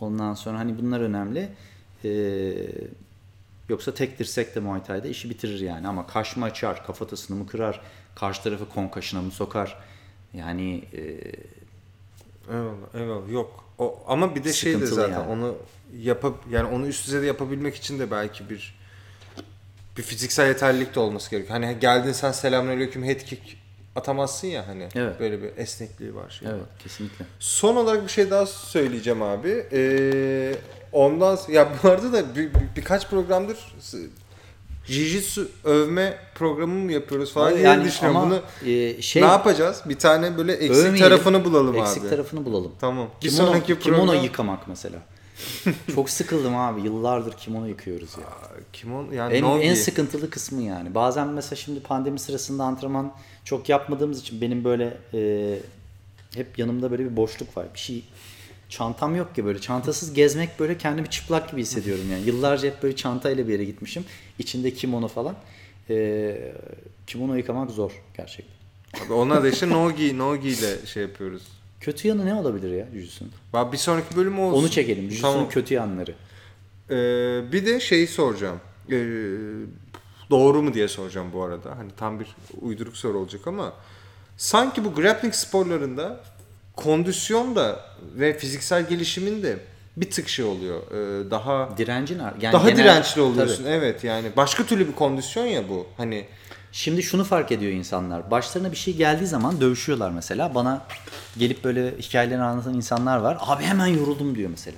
[0.00, 1.48] Ondan sonra hani bunlar önemli.
[2.04, 2.10] Ee,
[3.68, 5.88] yoksa tek dirsek de Muay Thai'de işi bitirir yani.
[5.88, 7.80] Ama kaş mı açar, kafatasını mı kırar,
[8.14, 9.78] karşı tarafı konkaşına mı sokar?
[10.34, 11.02] Yani e,
[12.50, 13.32] Eyvallah, eyvallah.
[13.32, 13.64] Yok.
[13.78, 15.28] O ama bir de şey de zaten yani.
[15.28, 15.54] onu
[15.96, 18.78] yapıp yani onu üst düzeyde yapabilmek için de belki bir
[19.96, 21.60] bir fiziksel yeterlilik de olması gerekiyor.
[21.62, 23.42] Hani geldin sen selamünaleyküm head kick
[23.96, 24.88] atamazsın ya hani.
[24.94, 25.20] Evet.
[25.20, 26.48] Böyle bir esnekliği var şey.
[26.48, 26.68] evet var.
[26.82, 27.24] kesinlikle.
[27.38, 29.66] Son olarak bir şey daha söyleyeceğim abi.
[29.72, 30.54] Ee,
[30.92, 33.56] ondan ya bu arada da bir, bir- birkaç programdır
[34.88, 38.20] Jiu-Jitsu övme programı mı yapıyoruz falan diye yani düşünüyorum.
[38.20, 38.30] ama
[38.62, 39.82] Bunu e, şey ne yapacağız?
[39.84, 42.10] Bir tane böyle eksik övmeyelim, tarafını bulalım eksik abi.
[42.10, 42.72] tarafını bulalım.
[42.80, 43.08] Tamam.
[43.22, 44.98] Bir Kimono, sonraki kimono program yıkamak mesela.
[45.94, 46.80] Çok sıkıldım abi.
[46.80, 48.28] Yıllardır kimono yıkıyoruz ya.
[48.72, 49.64] Kimon yani En, Nogi.
[49.64, 50.94] en sıkıntılı kısmı yani.
[50.94, 53.14] Bazen mesela şimdi pandemi sırasında antrenman
[53.44, 55.58] çok yapmadığımız için benim böyle e,
[56.34, 57.66] hep yanımda böyle bir boşluk var.
[57.74, 58.04] Bir şey
[58.68, 62.26] çantam yok ki böyle çantasız gezmek böyle kendimi çıplak gibi hissediyorum yani.
[62.26, 64.04] Yıllarca hep böyle çantayla bir yere gitmişim.
[64.38, 65.34] İçinde kimono falan.
[65.90, 66.52] E,
[67.06, 68.58] kimono yıkamak zor gerçekten.
[69.06, 71.42] Abi Ona da işte Nogi, Nogi ile şey yapıyoruz.
[71.88, 73.32] Kötü yanı ne olabilir ya Jujutsu'nun?
[73.52, 74.60] Bak bir sonraki bölüm o olsun.
[74.62, 75.04] Onu çekelim.
[75.04, 75.48] Jujutsu'nun Tamam.
[75.48, 76.10] kötü yanları.
[76.90, 78.60] Ee, bir de şeyi soracağım.
[78.90, 78.96] Ee,
[80.30, 81.78] doğru mu diye soracağım bu arada.
[81.78, 82.26] Hani tam bir
[82.60, 83.72] uyduruk soru olacak ama
[84.36, 86.20] sanki bu grappling sporlarında
[86.76, 87.80] kondisyon da
[88.16, 89.58] ve fiziksel gelişimin de
[89.96, 90.80] bir tık şey oluyor.
[90.90, 93.62] Ee, daha Direncin ar- yani daha genel- dirençli oluyorsun.
[93.64, 93.72] Tabii.
[93.74, 95.86] Evet yani başka türlü bir kondisyon ya bu.
[95.96, 96.24] Hani
[96.78, 98.30] Şimdi şunu fark ediyor insanlar.
[98.30, 100.54] Başlarına bir şey geldiği zaman dövüşüyorlar mesela.
[100.54, 100.86] Bana
[101.38, 103.38] gelip böyle hikayelerini anlatan insanlar var.
[103.40, 104.76] Abi hemen yoruldum diyor mesela.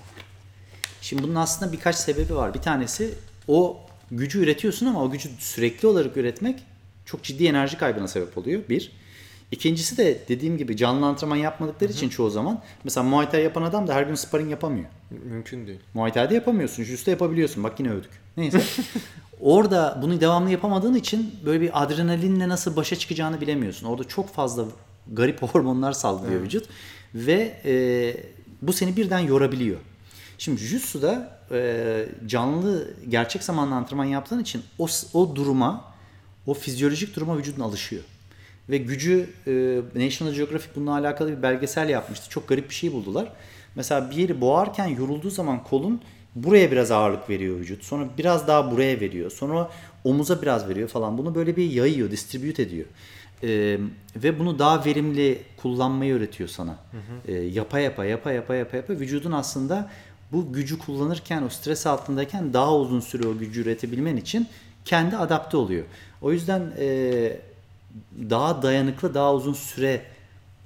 [1.02, 2.54] Şimdi bunun aslında birkaç sebebi var.
[2.54, 3.14] Bir tanesi
[3.48, 3.80] o
[4.10, 6.62] gücü üretiyorsun ama o gücü sürekli olarak üretmek
[7.04, 8.62] çok ciddi enerji kaybına sebep oluyor.
[8.68, 8.92] Bir.
[9.50, 13.86] İkincisi de dediğim gibi canlı antrenman yapmadıkları için çoğu zaman mesela Muay Thai yapan adam
[13.86, 14.86] da her gün sparring yapamıyor.
[15.10, 15.80] mümkün değil.
[15.94, 16.82] Muay Thai'de yapamıyorsun.
[16.82, 17.64] Jiu-Jitsu'da yapabiliyorsun.
[17.64, 18.10] Bak yine övdük.
[18.40, 18.62] Neyse.
[19.40, 23.86] Orada bunu devamlı yapamadığın için böyle bir adrenalinle nasıl başa çıkacağını bilemiyorsun.
[23.86, 24.64] Orada çok fazla
[25.12, 26.66] garip hormonlar salgılıyor vücut.
[27.14, 27.74] Ve e,
[28.62, 29.78] bu seni birden yorabiliyor.
[30.38, 35.84] Şimdi Jiu-Jitsu'da e, canlı gerçek zamanlı antrenman yaptığın için o, o duruma,
[36.46, 38.02] o fizyolojik duruma vücudun alışıyor.
[38.68, 39.52] Ve gücü e,
[40.04, 42.30] National Geographic bununla alakalı bir belgesel yapmıştı.
[42.30, 43.32] Çok garip bir şey buldular.
[43.74, 46.00] Mesela bir yeri boğarken yorulduğu zaman kolun
[46.34, 47.84] buraya biraz ağırlık veriyor vücut.
[47.84, 49.30] Sonra biraz daha buraya veriyor.
[49.30, 49.70] Sonra
[50.04, 51.18] omuza biraz veriyor falan.
[51.18, 52.86] Bunu böyle bir yayıyor, distribute ediyor.
[53.42, 53.78] E,
[54.16, 56.76] ve bunu daha verimli kullanmayı öğretiyor sana.
[57.28, 59.90] E, yapa yapa yapa yapa yapa yapa vücudun aslında
[60.32, 64.48] bu gücü kullanırken o stres altındayken daha uzun süre o gücü üretebilmen için
[64.84, 65.84] kendi adapte oluyor.
[66.22, 67.36] O yüzden e,
[68.30, 70.02] daha dayanıklı, daha uzun süre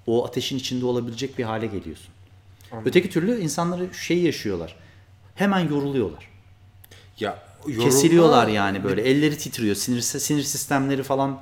[0.07, 2.09] o ateşin içinde olabilecek bir hale geliyorsun.
[2.85, 4.77] Öteki türlü insanları şey yaşıyorlar.
[5.35, 6.29] Hemen yoruluyorlar.
[7.21, 9.03] Ya yorulma- Kesiliyorlar yani böyle.
[9.03, 9.75] Elleri titriyor.
[9.77, 11.41] Sinir sinir sistemleri falan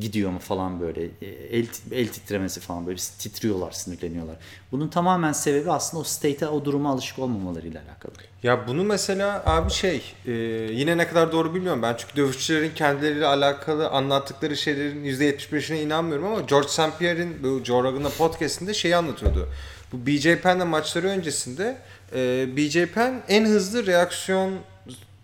[0.00, 1.04] gidiyor mu falan böyle.
[1.04, 4.36] E, El, el titremesi falan böyle titriyorlar, sinirleniyorlar.
[4.72, 8.12] Bunun tamamen sebebi aslında o state'e, o duruma alışık olmamalarıyla alakalı.
[8.42, 10.32] Ya bunu mesela abi şey e,
[10.72, 16.40] yine ne kadar doğru bilmiyorum ben çünkü dövüşçülerin kendileriyle alakalı anlattıkları şeylerin %75'ine inanmıyorum ama
[16.40, 16.98] George St.
[16.98, 19.48] Pierre'in bu Joe Rogan'da podcastinde şeyi anlatıyordu.
[19.92, 21.76] Bu BJ Penn'le maçları öncesinde
[22.14, 24.58] e, BJ Penn en hızlı reaksiyon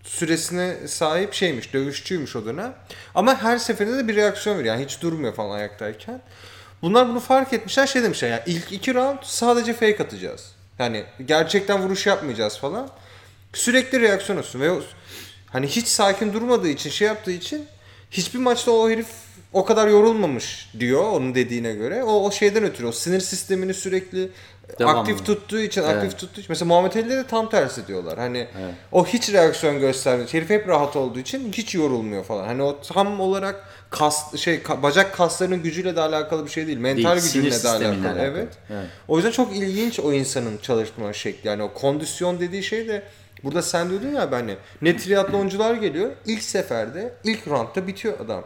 [0.02, 2.74] süresine sahip şeymiş, dövüşçüymüş o dönem.
[3.14, 4.74] Ama her seferinde de bir reaksiyon veriyor.
[4.74, 6.20] Yani hiç durmuyor falan ayaktayken.
[6.82, 10.52] Bunlar bunu fark etmişler şey demişler yani ilk iki round sadece fake atacağız.
[10.78, 12.88] Yani gerçekten vuruş yapmayacağız falan.
[13.52, 14.70] Sürekli reaksiyon olsun ve
[15.46, 17.66] hani hiç sakin durmadığı için şey yaptığı için
[18.10, 19.06] hiçbir maçta o herif
[19.52, 22.02] o kadar yorulmamış diyor onun dediğine göre.
[22.04, 24.30] O, o şeyden ötürü o sinir sistemini sürekli
[24.78, 25.00] Devamlı.
[25.00, 25.96] aktif tuttuğu için Evet.
[25.96, 26.46] aktif tuttuğu için.
[26.48, 28.18] Mesela Muhammed Ali'de de tam tersi diyorlar.
[28.18, 28.46] Hani
[28.92, 30.28] o hiç reaksiyon göstermiyor.
[30.32, 32.46] Herif hep rahat olduğu için hiç yorulmuyor falan.
[32.46, 36.78] Hani o tam olarak kas şey ka- bacak kaslarının gücüyle de alakalı bir şey değil.
[36.78, 37.88] Mental Değil, sinir gücüyle de alakalı.
[38.08, 38.18] alakalı.
[38.20, 38.48] Evet.
[38.70, 38.86] Evet.
[39.08, 41.48] O yüzden çok ilginç o insanın çalışma şekli.
[41.48, 43.02] Yani o kondisyon dediği şey de
[43.44, 48.44] burada sen diyordun ya ben hani ne triatloncular geliyor ilk seferde ilk roundda bitiyor adam.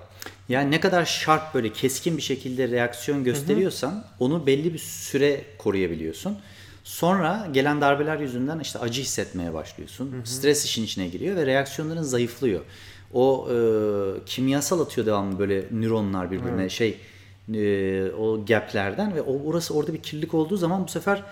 [0.48, 6.38] Yani ne kadar sharp böyle keskin bir şekilde reaksiyon gösteriyorsan onu belli bir süre koruyabiliyorsun.
[6.84, 10.10] Sonra gelen darbeler yüzünden işte acı hissetmeye başlıyorsun.
[10.24, 12.60] Stres işin içine giriyor ve reaksiyonların zayıflıyor.
[13.14, 13.56] O e,
[14.26, 17.00] kimyasal atıyor devamlı böyle nöronlar birbirine şey
[17.54, 21.22] e, o gaplerden ve o orası orada bir kirlilik olduğu zaman bu sefer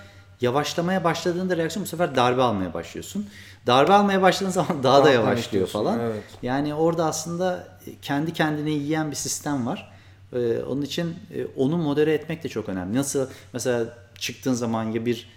[0.41, 3.27] yavaşlamaya başladığında reaksiyon bu sefer darbe almaya başlıyorsun.
[3.67, 6.01] Darbe almaya başladığın zaman daha da yavaşlıyor falan.
[6.01, 6.23] evet.
[6.43, 7.69] Yani orada aslında
[8.03, 9.93] kendi kendine yiyen bir sistem var.
[10.33, 12.97] Ee, onun için e, onu modere etmek de çok önemli.
[12.97, 13.85] Nasıl mesela
[14.19, 15.29] çıktığın zaman ya bir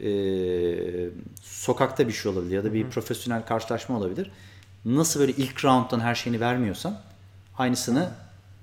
[0.00, 0.10] e,
[1.42, 4.30] sokakta bir şey olabilir ya da bir profesyonel karşılaşma olabilir.
[4.84, 6.98] Nasıl böyle ilk round'dan her şeyini vermiyorsan
[7.58, 8.10] aynısını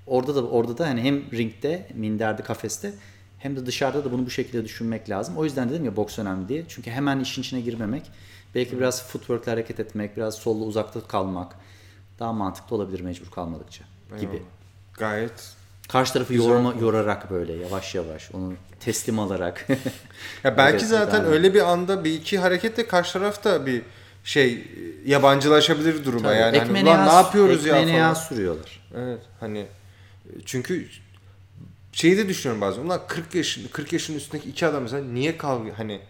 [0.06, 2.92] orada da orada da hani hem ringde, minderde, kafeste
[3.40, 5.36] hem de dışarıda da bunu bu şekilde düşünmek lazım.
[5.36, 6.64] O yüzden dedim ya boks önemli diye.
[6.68, 8.10] Çünkü hemen işin içine girmemek,
[8.54, 11.52] belki biraz footwork'le hareket etmek, biraz solla uzakta kalmak
[12.18, 13.84] daha mantıklı olabilir mecbur kalmadıkça
[14.20, 14.32] gibi.
[14.32, 14.48] Eyvallah.
[14.98, 15.52] Gayet
[15.88, 19.66] Karşı tarafı yorma, yorarak böyle yavaş yavaş onu teslim alarak.
[20.44, 23.82] Ya belki zaten öyle bir anda bir iki hareketle karşı taraf da bir
[24.24, 24.68] şey
[25.06, 26.58] yabancılaşabilir duruma Tabii, yani.
[26.58, 28.26] Hani, ekmeğine ne yağ- yapıyoruz ya ekmeğine yağ falan.
[28.28, 28.88] sürüyorlar.
[28.96, 29.66] Evet hani
[30.44, 30.88] çünkü
[31.92, 32.82] şeyi de düşünüyorum bazen.
[32.82, 36.00] Ulan 40 yaşın 40 yaşın üstündeki iki adam mesela niye kavga hani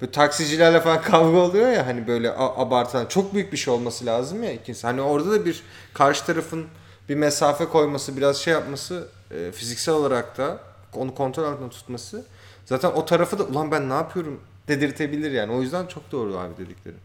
[0.00, 4.42] böyle taksicilerle falan kavga oluyor ya hani böyle abartılan çok büyük bir şey olması lazım
[4.42, 4.86] ya ikincisi.
[4.86, 5.62] Hani orada da bir
[5.94, 6.66] karşı tarafın
[7.08, 10.60] bir mesafe koyması, biraz şey yapması e, fiziksel olarak da
[10.94, 12.24] onu kontrol altında tutması
[12.64, 15.52] zaten o tarafı da ulan ben ne yapıyorum dedirtebilir yani.
[15.52, 16.98] O yüzden çok doğru abi dediklerin.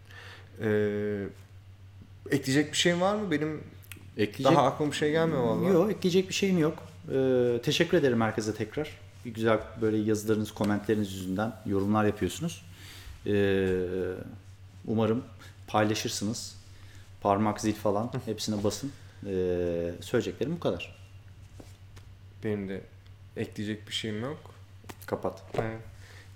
[0.61, 1.28] Ee,
[2.32, 3.32] ekleyecek bir şeyin var mı?
[3.32, 3.63] Benim
[4.17, 5.73] Ekleyecek daha aklıma bir şey gelmiyor vallahi.
[5.73, 6.73] Yok ekleyecek bir şeyim yok.
[7.14, 8.89] Ee, teşekkür ederim herkese tekrar.
[9.26, 12.66] Bir güzel böyle yazılarınız, komentleriniz yüzünden yorumlar yapıyorsunuz.
[13.28, 13.68] Ee,
[14.88, 15.24] umarım
[15.68, 16.56] paylaşırsınız.
[17.22, 18.91] Parmak zil falan hepsine basın.
[19.26, 20.95] Ee, söyleyeceklerim bu kadar.
[22.43, 22.82] Benim de
[23.38, 24.38] ekleyecek bir şeyim yok.
[25.06, 25.43] Kapat.
[25.53, 25.82] Evet.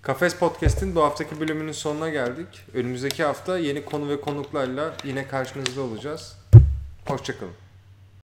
[0.01, 2.47] Kafes Podcast'in bu haftaki bölümünün sonuna geldik.
[2.73, 6.37] Önümüzdeki hafta yeni konu ve konuklarla yine karşınızda olacağız.
[7.05, 7.68] Hoşçakalın.